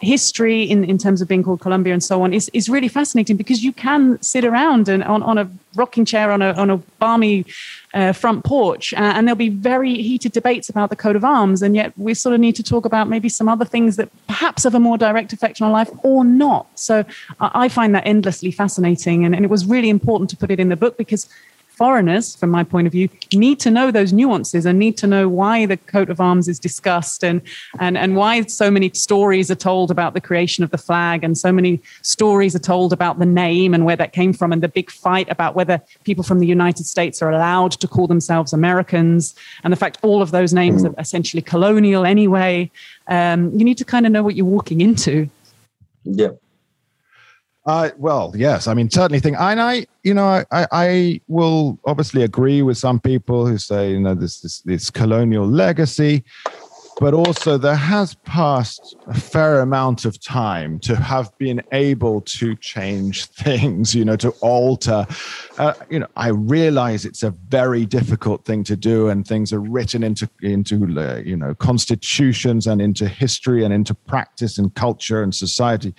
[0.00, 3.36] history in, in terms of being called Colombia and so on is, is really fascinating
[3.36, 6.76] because you can sit around and on, on a rocking chair on a, on a
[6.98, 7.46] balmy
[7.94, 11.62] uh, front porch uh, and there'll be very heated debates about the coat of arms
[11.62, 14.64] and yet we sort of need to talk about maybe some other things that perhaps
[14.64, 16.66] have a more direct effect on our life or not.
[16.78, 17.04] So
[17.40, 20.60] I, I find that endlessly fascinating and, and it was really important to put it
[20.60, 21.28] in the book because
[21.78, 25.28] foreigners, from my point of view, need to know those nuances and need to know
[25.28, 27.40] why the coat of arms is discussed and,
[27.78, 31.38] and, and why so many stories are told about the creation of the flag and
[31.38, 34.68] so many stories are told about the name and where that came from and the
[34.68, 39.34] big fight about whether people from the United States are allowed to call themselves Americans
[39.62, 42.68] and the fact all of those names are essentially colonial anyway.
[43.06, 45.30] Um, you need to kind of know what you're walking into.
[46.04, 46.30] Yeah.
[47.68, 48.66] Uh, well, yes.
[48.66, 52.98] I mean, certainly think, and I, you know, I, I will obviously agree with some
[52.98, 56.24] people who say, you know, this, this, this colonial legacy,
[56.98, 62.56] but also there has passed a fair amount of time to have been able to
[62.56, 65.06] change things, you know, to alter.
[65.58, 69.60] Uh, you know, I realize it's a very difficult thing to do, and things are
[69.60, 75.22] written into into uh, you know constitutions and into history and into practice and culture
[75.22, 75.94] and society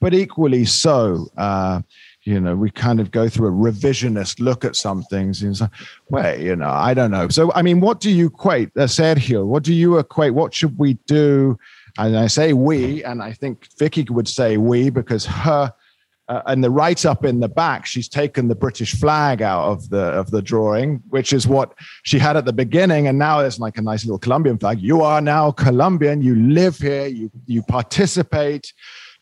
[0.00, 1.80] but equally so, uh,
[2.22, 5.68] you know, we kind of go through a revisionist look at some things and say,
[6.08, 7.28] well, you know, I don't know.
[7.28, 10.34] So, I mean, what do you equate, uh, Sergio, what do you equate?
[10.34, 11.58] What should we do?
[11.98, 15.72] And I say we, and I think Vicky would say we because her,
[16.28, 19.88] uh, and the write up in the back, she's taken the British flag out of
[19.90, 23.60] the of the drawing, which is what she had at the beginning, and now it's
[23.60, 24.80] like a nice little Colombian flag.
[24.80, 26.22] You are now Colombian.
[26.22, 27.06] You live here.
[27.06, 28.72] You you participate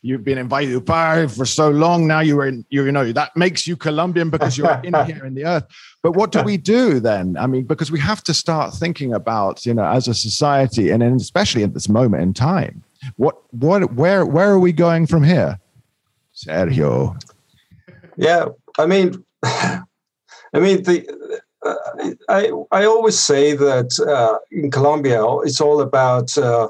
[0.05, 3.11] you've been invited to Paris for so long now you are in you, you know
[3.11, 5.65] that makes you colombian because you're in here in the earth.
[6.03, 7.35] But what do we do then?
[7.37, 11.01] I mean because we have to start thinking about you know as a society and
[11.03, 12.83] especially at this moment in time
[13.17, 15.59] what what where where are we going from here?
[16.35, 17.19] Sergio.
[18.15, 18.45] Yeah
[18.77, 19.81] i mean i
[20.53, 20.97] mean the
[21.65, 21.75] uh,
[22.29, 26.67] I, I always say that uh, in Colombia, it's all about uh,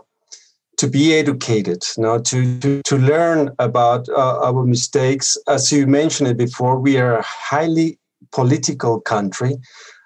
[0.78, 5.38] to be educated, you know, to, to, to learn about uh, our mistakes.
[5.48, 7.98] As you mentioned it before, we are a highly
[8.32, 9.56] political country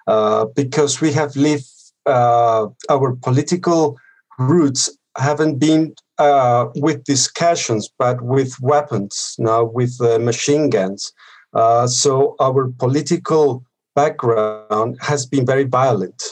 [0.06, 1.66] uh, because we have lived,
[2.06, 3.98] uh, our political
[4.38, 11.12] roots haven't been uh, with discussions, but with weapons, now with uh, machine guns.
[11.52, 16.22] Uh, so our political background has been very violent.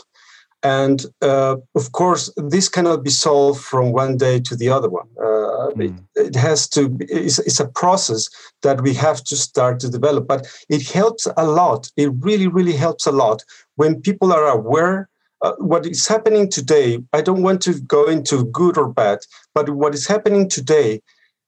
[0.63, 5.07] And uh, of course, this cannot be solved from one day to the other one.
[5.17, 5.99] Uh, mm.
[6.17, 8.29] it, it, has to, be, it's, it's, a process
[8.63, 10.27] that we have to start to develop.
[10.27, 11.91] But it helps a lot.
[11.97, 13.45] It really, really helps a lot
[13.77, 15.09] when people are aware.
[15.41, 19.21] Uh, what is happening today, I don't want to go into good or bad,
[19.55, 21.01] but what is happening today,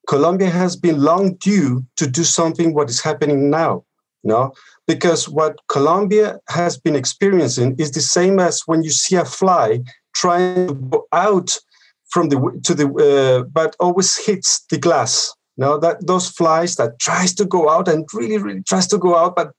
[0.08, 3.84] Colombia has been long due to do something what is happening now.
[4.22, 4.52] No,
[4.90, 9.80] because what Colombia has been experiencing is the same as when you see a fly
[10.16, 11.56] trying to go out
[12.12, 15.32] from the to the uh, but always hits the glass.
[15.56, 19.16] Now that those flies that tries to go out and really really tries to go
[19.16, 19.52] out, but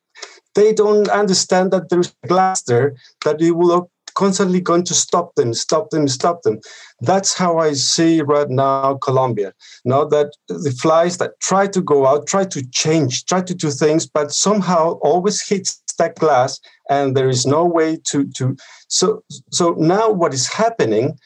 [0.53, 3.89] they don't understand that there's glass there that it will
[4.21, 6.59] constantly going to stop them, stop them, stop them.
[7.09, 9.51] That's how I see right now Colombia.
[9.83, 13.71] Now that the flies that try to go out, try to change, try to do
[13.71, 18.55] things, but somehow always hits that glass, and there is no way to to.
[18.87, 19.05] So
[19.59, 19.65] so
[19.95, 21.17] now what is happening?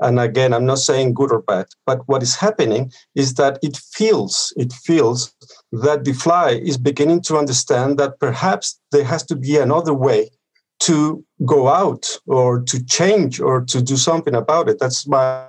[0.00, 3.76] And again, I'm not saying good or bad, but what is happening is that it
[3.76, 5.34] feels, it feels
[5.72, 10.30] that the fly is beginning to understand that perhaps there has to be another way
[10.86, 14.78] to go out or to change or to do something about it.
[14.78, 15.46] That's my.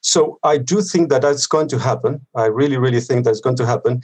[0.00, 2.26] So I do think that that's going to happen.
[2.34, 4.02] I really, really think that's going to happen.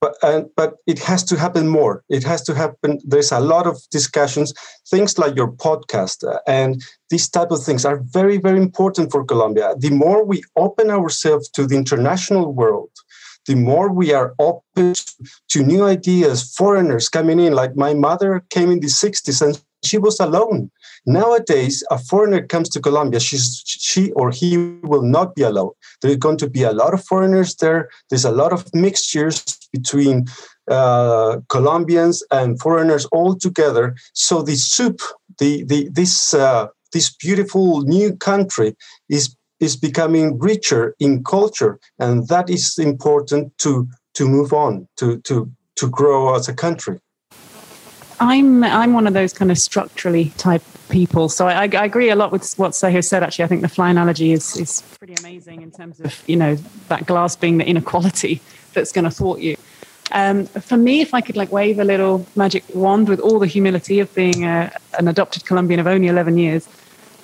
[0.00, 2.04] but and, but it has to happen more.
[2.08, 3.00] It has to happen.
[3.04, 4.52] There's a lot of discussions.
[4.90, 9.24] Things like your podcast uh, and these type of things are very very important for
[9.24, 9.74] Colombia.
[9.78, 12.90] The more we open ourselves to the international world,
[13.46, 14.94] the more we are open
[15.48, 17.52] to new ideas, foreigners coming in.
[17.52, 20.70] Like my mother came in the 60s and she was alone.
[21.06, 25.72] Nowadays, a foreigner comes to Colombia, she's, she or he will not be alone.
[26.00, 27.90] There's going to be a lot of foreigners there.
[28.08, 30.26] There's a lot of mixtures between
[30.70, 33.94] uh, Colombians and foreigners all together.
[34.14, 35.00] So the soup,
[35.38, 38.74] the, the, this, uh, this beautiful new country
[39.08, 41.78] is, is becoming richer in culture.
[41.98, 46.98] And that is important to, to move on, to, to, to grow as a country.
[48.20, 51.28] I'm I'm one of those kind of structurally type people.
[51.28, 53.22] So I, I agree a lot with what Sergio said.
[53.22, 56.56] Actually, I think the fly analogy is is pretty amazing in terms of you know
[56.88, 58.40] that glass being the inequality
[58.72, 59.56] that's going to thwart you.
[60.12, 63.46] Um, for me, if I could like wave a little magic wand with all the
[63.46, 66.68] humility of being a, an adopted Colombian of only 11 years,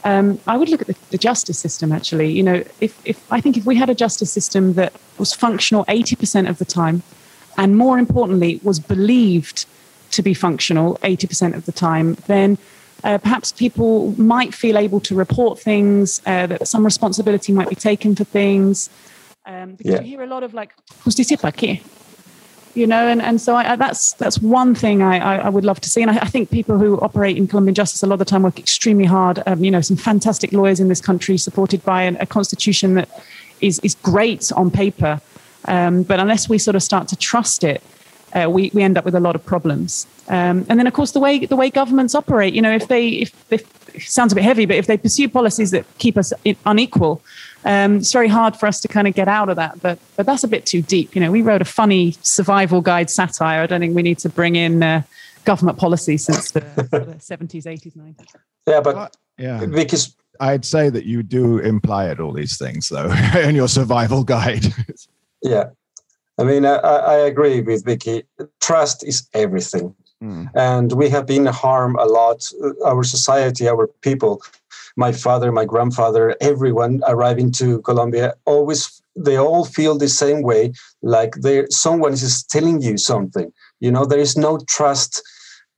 [0.03, 1.93] um, I would look at the, the, justice system.
[1.93, 5.34] Actually, you know, if if I think if we had a justice system that was
[5.34, 7.03] functional 80% of the time,
[7.59, 9.66] and more importantly, was believed
[10.12, 12.58] to be functional 80% of the time, then
[13.04, 17.74] uh, perhaps people might feel able to report things, uh, that some responsibility might be
[17.74, 18.90] taken for things.
[19.46, 20.00] Um, because yeah.
[20.00, 21.82] you hear a lot of like, justicia para qué?
[22.74, 25.64] You know, and, and so I, I, that's that's one thing I, I, I, would
[25.64, 26.02] love to see.
[26.02, 28.61] And I, think people who operate in Colombian justice a lot of the time work
[28.61, 29.42] extremely hard.
[29.46, 33.08] Um, you know, some fantastic lawyers in this country supported by an, a constitution that
[33.61, 35.20] is, is great on paper.
[35.64, 37.82] Um, but unless we sort of start to trust it,
[38.33, 40.07] uh, we, we end up with a lot of problems.
[40.28, 42.55] Um, and then, of course, the way the way governments operate.
[42.55, 45.28] You know, if they if, if it sounds a bit heavy, but if they pursue
[45.28, 46.33] policies that keep us
[46.66, 47.22] unequal,
[47.64, 49.81] um, it's very hard for us to kind of get out of that.
[49.81, 51.14] But but that's a bit too deep.
[51.14, 53.62] You know, we wrote a funny survival guide satire.
[53.62, 55.03] I don't think we need to bring in uh,
[55.45, 58.26] government policy since the, the 70s, 80s, 90s.
[58.66, 63.11] Yeah, but yeah, because I'd say that you do imply at all these things though
[63.35, 64.66] in your survival guide.
[65.43, 65.70] yeah,
[66.41, 68.24] I mean, I, I agree with Vicky.
[68.61, 69.95] Trust is everything.
[70.22, 70.51] Mm.
[70.55, 72.51] And we have been harmed a lot,
[72.84, 74.43] our society, our people,
[74.97, 80.72] my father, my grandfather, everyone arriving to Colombia, always, they all feel the same way,
[81.03, 83.53] like there someone is telling you something.
[83.80, 85.22] You know, there is no trust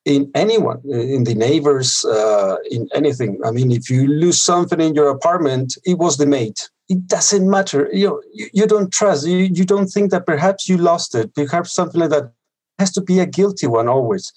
[0.04, 3.38] in anyone, in the neighbors, uh, in anything.
[3.44, 7.48] I mean, if you lose something in your apartment, it was the mate it doesn't
[7.48, 7.88] matter.
[7.90, 9.26] You know, you, you don't trust.
[9.26, 11.34] You, you don't think that perhaps you lost it.
[11.34, 12.32] Perhaps something like that
[12.78, 14.30] has to be a guilty one always.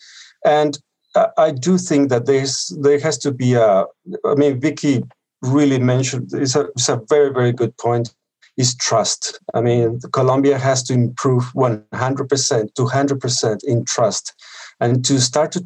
[0.45, 0.79] And
[1.15, 3.85] I, I do think that there's there has to be a.
[4.25, 5.03] I mean, Vicky
[5.41, 8.15] really mentioned it's a, it's a very very good point.
[8.57, 9.37] Is trust.
[9.53, 14.33] I mean, Colombia has to improve 100%, 200% in trust,
[14.79, 15.65] and to start to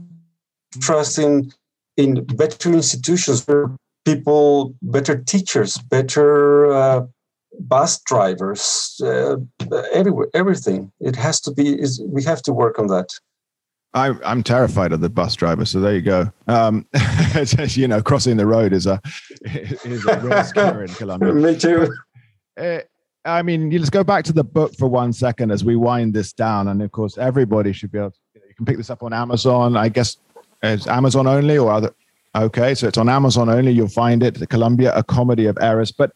[0.81, 1.53] trust in
[1.97, 3.45] in better institutions
[4.15, 7.01] people, better teachers, better uh,
[7.59, 9.35] bus drivers, uh,
[9.93, 10.91] everywhere, everything.
[10.99, 11.79] It has to be.
[11.79, 13.09] Is we have to work on that.
[13.93, 16.31] I, I'm terrified of the bus driver, so there you go.
[16.47, 16.85] Um,
[17.69, 19.01] you know, crossing the road is a
[19.41, 21.33] is a risk here in Colombia.
[21.33, 21.95] Me too.
[22.59, 22.79] Uh,
[23.25, 26.33] I mean, let's go back to the book for one second as we wind this
[26.33, 26.67] down.
[26.67, 28.11] And of course, everybody should be able.
[28.11, 29.75] To, you can pick this up on Amazon.
[29.75, 30.17] I guess
[30.61, 31.93] is Amazon only or other
[32.35, 33.71] Okay, so it's on Amazon only.
[33.71, 35.91] You'll find it, the Colombia, a comedy of errors.
[35.91, 36.11] But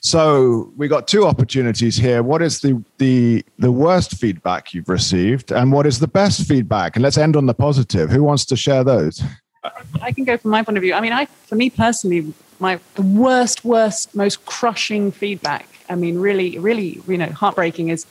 [0.00, 2.22] so we got two opportunities here.
[2.22, 6.96] What is the the the worst feedback you've received, and what is the best feedback?
[6.96, 8.10] And let's end on the positive.
[8.10, 9.22] Who wants to share those?
[10.02, 10.94] I can go from my point of view.
[10.94, 15.68] I mean, I for me personally, my the worst, worst, most crushing feedback.
[15.88, 18.06] I mean, really, really, you know, heartbreaking is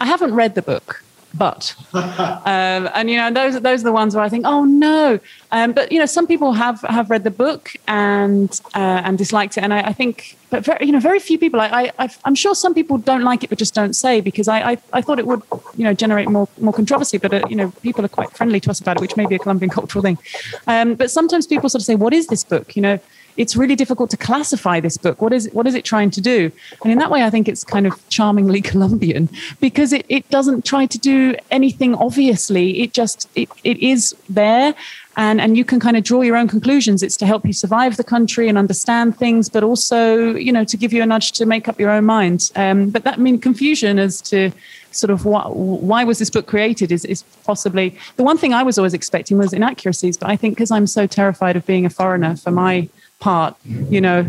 [0.00, 1.02] I haven't read the book
[1.34, 5.18] but um, and you know those those are the ones where I think oh no.
[5.50, 9.56] Um, but you know some people have have read the book and uh, and disliked
[9.56, 9.64] it.
[9.64, 12.54] And I, I, think but very you know very few people I, I am sure
[12.54, 15.26] some people don't like it but just don't say because I, I, I thought it
[15.26, 15.42] would
[15.76, 17.18] you know generate more more controversy.
[17.18, 19.34] But uh, you know people are quite friendly to us about it which may be
[19.34, 20.18] a Colombian cultural thing.
[20.66, 22.76] Um, but sometimes people sort of say what is this book?
[22.76, 23.00] You know
[23.36, 25.20] it's really difficult to classify this book.
[25.22, 26.52] What is what is it trying to do?
[26.82, 29.28] And in that way, I think it's kind of charmingly Colombian
[29.60, 32.80] because it, it doesn't try to do anything obviously.
[32.80, 34.74] It just it, it is there
[35.16, 37.02] and and you can kind of draw your own conclusions.
[37.02, 40.76] It's to help you survive the country and understand things, but also you know to
[40.76, 42.50] give you a nudge to make up your own mind.
[42.56, 44.50] Um, but that I mean confusion as to
[44.90, 48.62] sort of what, why was this book created is, is possibly the one thing I
[48.62, 50.16] was always expecting was inaccuracies.
[50.16, 52.88] But I think because I'm so terrified of being a foreigner for my
[53.22, 54.26] part, you know,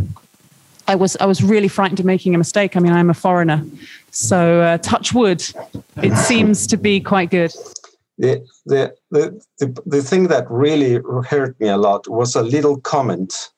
[0.88, 2.78] I was I was really frightened of making a mistake.
[2.78, 3.66] I mean, I'm a foreigner,
[4.12, 5.41] so uh, touch wood.
[6.08, 7.52] It seems to be quite good.
[8.20, 9.24] The, the, the,
[9.60, 13.50] the, the thing that really hurt me a lot was a little comment,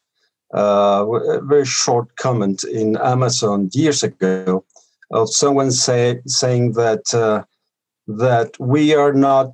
[0.54, 1.06] uh,
[1.38, 4.64] a very short comment in Amazon years ago
[5.12, 7.44] of someone say, saying that uh,
[8.08, 9.52] that we are not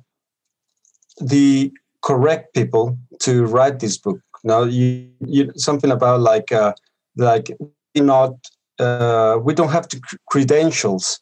[1.20, 1.72] the
[2.02, 4.20] correct people to write this book.
[4.44, 6.72] Now, you, you something about like uh,
[7.16, 7.56] like
[7.94, 8.34] not
[8.78, 9.88] uh, we don't have
[10.28, 11.20] credentials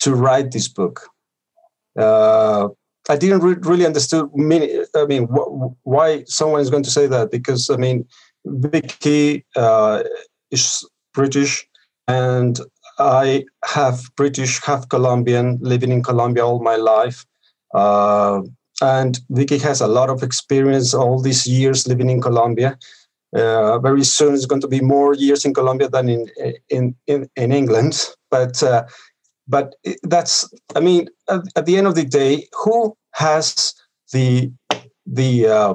[0.00, 1.08] to write this book.
[1.98, 2.68] Uh,
[3.08, 4.30] I didn't re- really understand.
[4.34, 7.30] I mean, wh- why someone is going to say that?
[7.30, 8.06] Because I mean,
[8.46, 10.02] Vicky uh,
[10.50, 11.66] is British,
[12.08, 12.58] and
[12.98, 17.26] I have British, half Colombian, living in Colombia all my life.
[18.80, 22.78] And Vicky has a lot of experience all these years living in Colombia.
[23.34, 26.28] Uh, very soon it's going to be more years in Colombia than in
[26.68, 28.08] in in, in England.
[28.30, 28.84] But uh,
[29.48, 33.74] but that's I mean at, at, the end of the day, who has
[34.12, 34.52] the
[35.06, 35.74] the uh,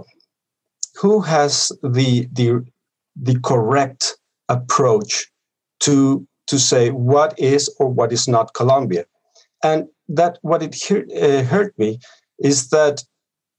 [0.95, 2.63] who has the the
[3.15, 4.17] the correct
[4.49, 5.25] approach
[5.79, 9.05] to to say what is or what is not Colombia,
[9.63, 11.99] and that what it hurt, uh, hurt me
[12.39, 13.03] is that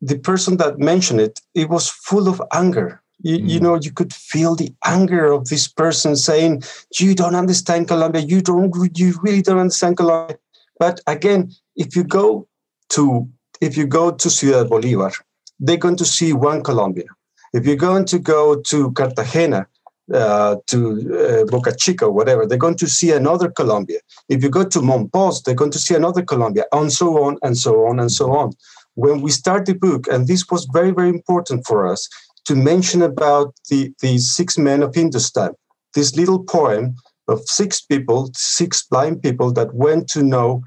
[0.00, 3.48] the person that mentioned it it was full of anger you, mm.
[3.48, 6.62] you know, you could feel the anger of this person saying,
[6.98, 8.22] "You don't understand Colombia.
[8.22, 8.74] You don't.
[8.96, 10.38] You really don't understand Colombia."
[10.78, 12.46] But again, if you go
[12.90, 13.28] to
[13.60, 15.12] if you go to Ciudad Bolivar,
[15.58, 17.06] they're going to see one Colombia.
[17.52, 19.66] If you're going to go to Cartagena,
[20.12, 20.78] uh, to
[21.14, 24.00] uh, Boca Chica, whatever, they're going to see another Colombia.
[24.28, 27.56] If you go to Mompos, they're going to see another Colombia, and so on and
[27.56, 28.52] so on and so on.
[28.94, 32.08] When we start the book, and this was very, very important for us,
[32.46, 35.52] to mention about the, the six men of Hindustan,
[35.94, 36.94] this little poem
[37.28, 40.62] of six people, six blind people that went to know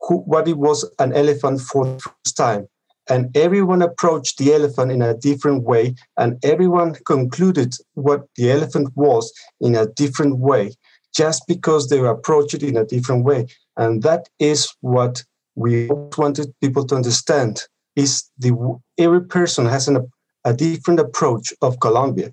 [0.00, 2.66] who, what it was an elephant for the first time.
[3.08, 8.90] And everyone approached the elephant in a different way, and everyone concluded what the elephant
[8.94, 10.72] was in a different way,
[11.14, 13.46] just because they approached it in a different way.
[13.76, 15.24] And that is what
[15.56, 17.62] we wanted people to understand:
[17.96, 18.52] is the
[18.98, 20.08] every person has an
[20.44, 22.30] a different approach of Colombia.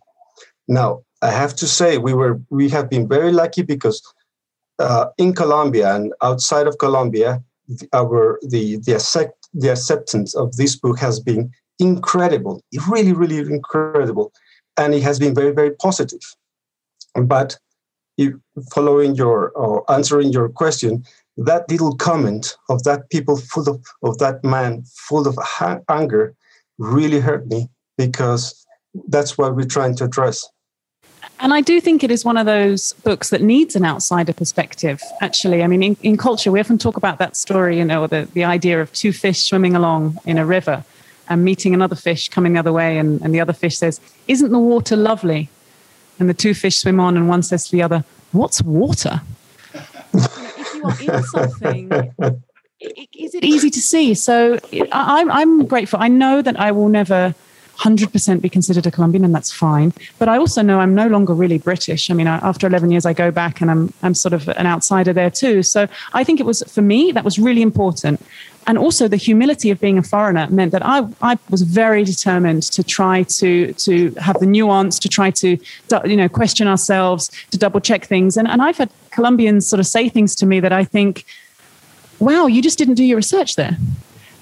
[0.68, 4.02] Now, I have to say we were we have been very lucky because
[4.80, 7.44] uh, in Colombia and outside of Colombia,
[7.94, 9.00] our the the,
[9.54, 14.32] the acceptance of this book has been incredible, really, really incredible,
[14.78, 16.22] and it has been very, very positive.
[17.16, 17.58] But
[18.18, 18.34] if,
[18.74, 21.06] following your or answering your question,
[21.38, 25.38] that little comment of that people full of of that man full of
[25.90, 26.36] anger
[26.78, 28.66] really hurt me because
[29.08, 30.48] that's what we're trying to address.
[31.42, 35.02] And I do think it is one of those books that needs an outsider perspective,
[35.22, 35.64] actually.
[35.64, 38.44] I mean, in, in culture, we often talk about that story, you know, the, the
[38.44, 40.84] idea of two fish swimming along in a river
[41.30, 42.98] and meeting another fish coming the other way.
[42.98, 45.50] And, and the other fish says, Isn't the water lovely?
[46.20, 49.22] And the two fish swim on, and one says to the other, What's water?
[50.14, 51.92] if you are in something,
[52.82, 54.14] is it easy to see?
[54.14, 54.60] So
[54.92, 56.00] I'm, I'm grateful.
[56.02, 57.34] I know that I will never
[57.80, 59.94] 100% be considered a Colombian, and that's fine.
[60.18, 62.12] But I also know I'm no longer really British.
[62.12, 64.68] I mean, I, after 11 years, I go back and I'm, I'm sort of an
[64.68, 65.64] outsider there too.
[65.64, 68.22] So I think it was, for me, that was really important.
[68.68, 72.64] And also the humility of being a foreigner meant that I, I was very determined
[72.64, 75.58] to try to, to have the nuance, to try to,
[76.06, 78.36] you know, question ourselves, to double check things.
[78.36, 81.26] And, and I've had Colombians sort of say things to me that I think,
[82.20, 83.78] wow, you just didn't do your research there.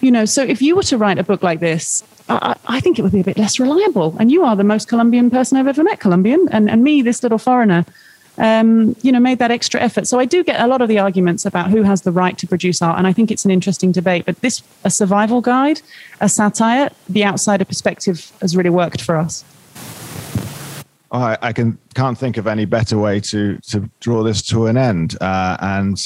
[0.02, 3.00] You know, so if you were to write a book like this, I, I, think
[3.00, 4.16] it would be a bit less reliable.
[4.20, 7.24] And you are the most Colombian person I've ever met, Colombian, and, and me, this
[7.24, 7.86] little foreigner,
[8.38, 10.08] um, you know, made that extra effort.
[10.08, 12.48] So I do get a lot of the arguments about who has the right to
[12.48, 14.26] produce art, and I think it's an interesting debate.
[14.26, 15.82] But this, a survival guide,
[16.22, 19.44] a satire, the outsider perspective has really worked for us.
[21.12, 24.78] I, I can can't think of any better way to to draw this to an
[24.78, 25.16] end.
[25.22, 25.98] Uh, and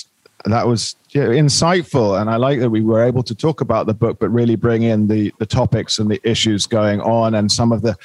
[0.45, 4.17] that was insightful and i like that we were able to talk about the book
[4.19, 7.81] but really bring in the the topics and the issues going on and some of
[7.81, 7.97] the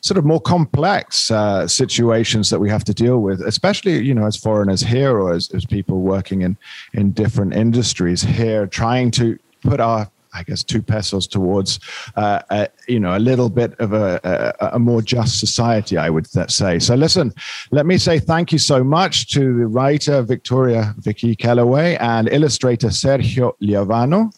[0.00, 4.26] sort of more complex uh, situations that we have to deal with especially you know
[4.26, 6.56] as foreigners here or as, as people working in
[6.94, 11.80] in different industries here trying to put our I guess, two pesos towards,
[12.16, 14.20] uh, a, you know, a little bit of a,
[14.60, 16.78] a, a, more just society, I would say.
[16.78, 17.32] So listen,
[17.70, 22.88] let me say thank you so much to the writer Victoria Vicky Kellaway and illustrator
[22.88, 24.34] Sergio Liavano.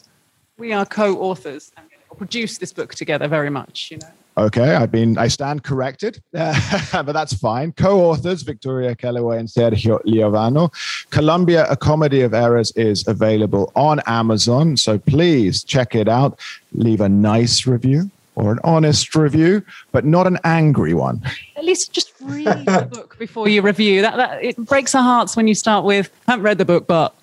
[0.59, 1.87] We are co-authors and
[2.17, 4.09] produce this book together very much, you know.
[4.39, 7.73] Okay, I've been I stand corrected, but that's fine.
[7.73, 10.71] Co-authors Victoria Kellaway and Sergio Liovano.
[11.11, 16.39] Colombia: A Comedy of Errors is available on Amazon, so please check it out.
[16.75, 19.63] Leave a nice review or an honest review,
[19.93, 21.23] but not an angry one.
[21.57, 24.03] At least just read the book before you review.
[24.03, 26.87] That, that it breaks our hearts when you start with "I haven't read the book,
[26.87, 27.15] but."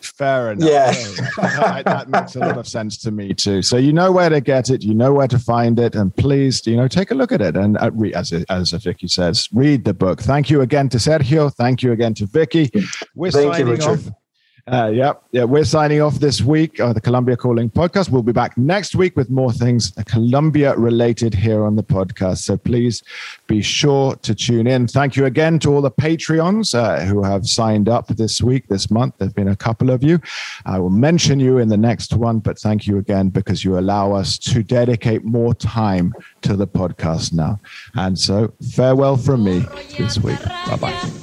[0.00, 0.68] Fair enough.
[0.68, 0.92] Yeah.
[1.36, 3.62] that, that makes a lot of sense to me too.
[3.62, 6.66] So you know where to get it, you know where to find it, and please,
[6.66, 7.56] you know, take a look at it.
[7.56, 10.20] And uh, re- as as Vicky says, read the book.
[10.20, 11.52] Thank you again to Sergio.
[11.52, 12.70] Thank you again to Vicky.
[13.14, 14.08] We're Thank you, signing Richard.
[14.08, 14.21] off.
[14.68, 16.78] Uh, yeah, yeah, we're signing off this week.
[16.78, 18.10] Uh, the Colombia Calling podcast.
[18.10, 22.38] We'll be back next week with more things Colombia related here on the podcast.
[22.38, 23.02] So please
[23.48, 24.86] be sure to tune in.
[24.86, 28.88] Thank you again to all the Patreons uh, who have signed up this week, this
[28.88, 29.14] month.
[29.18, 30.20] There've been a couple of you.
[30.64, 34.12] I will mention you in the next one, but thank you again because you allow
[34.12, 37.58] us to dedicate more time to the podcast now.
[37.94, 39.64] And so farewell from me
[39.98, 40.42] this week.
[40.66, 41.21] Bye bye.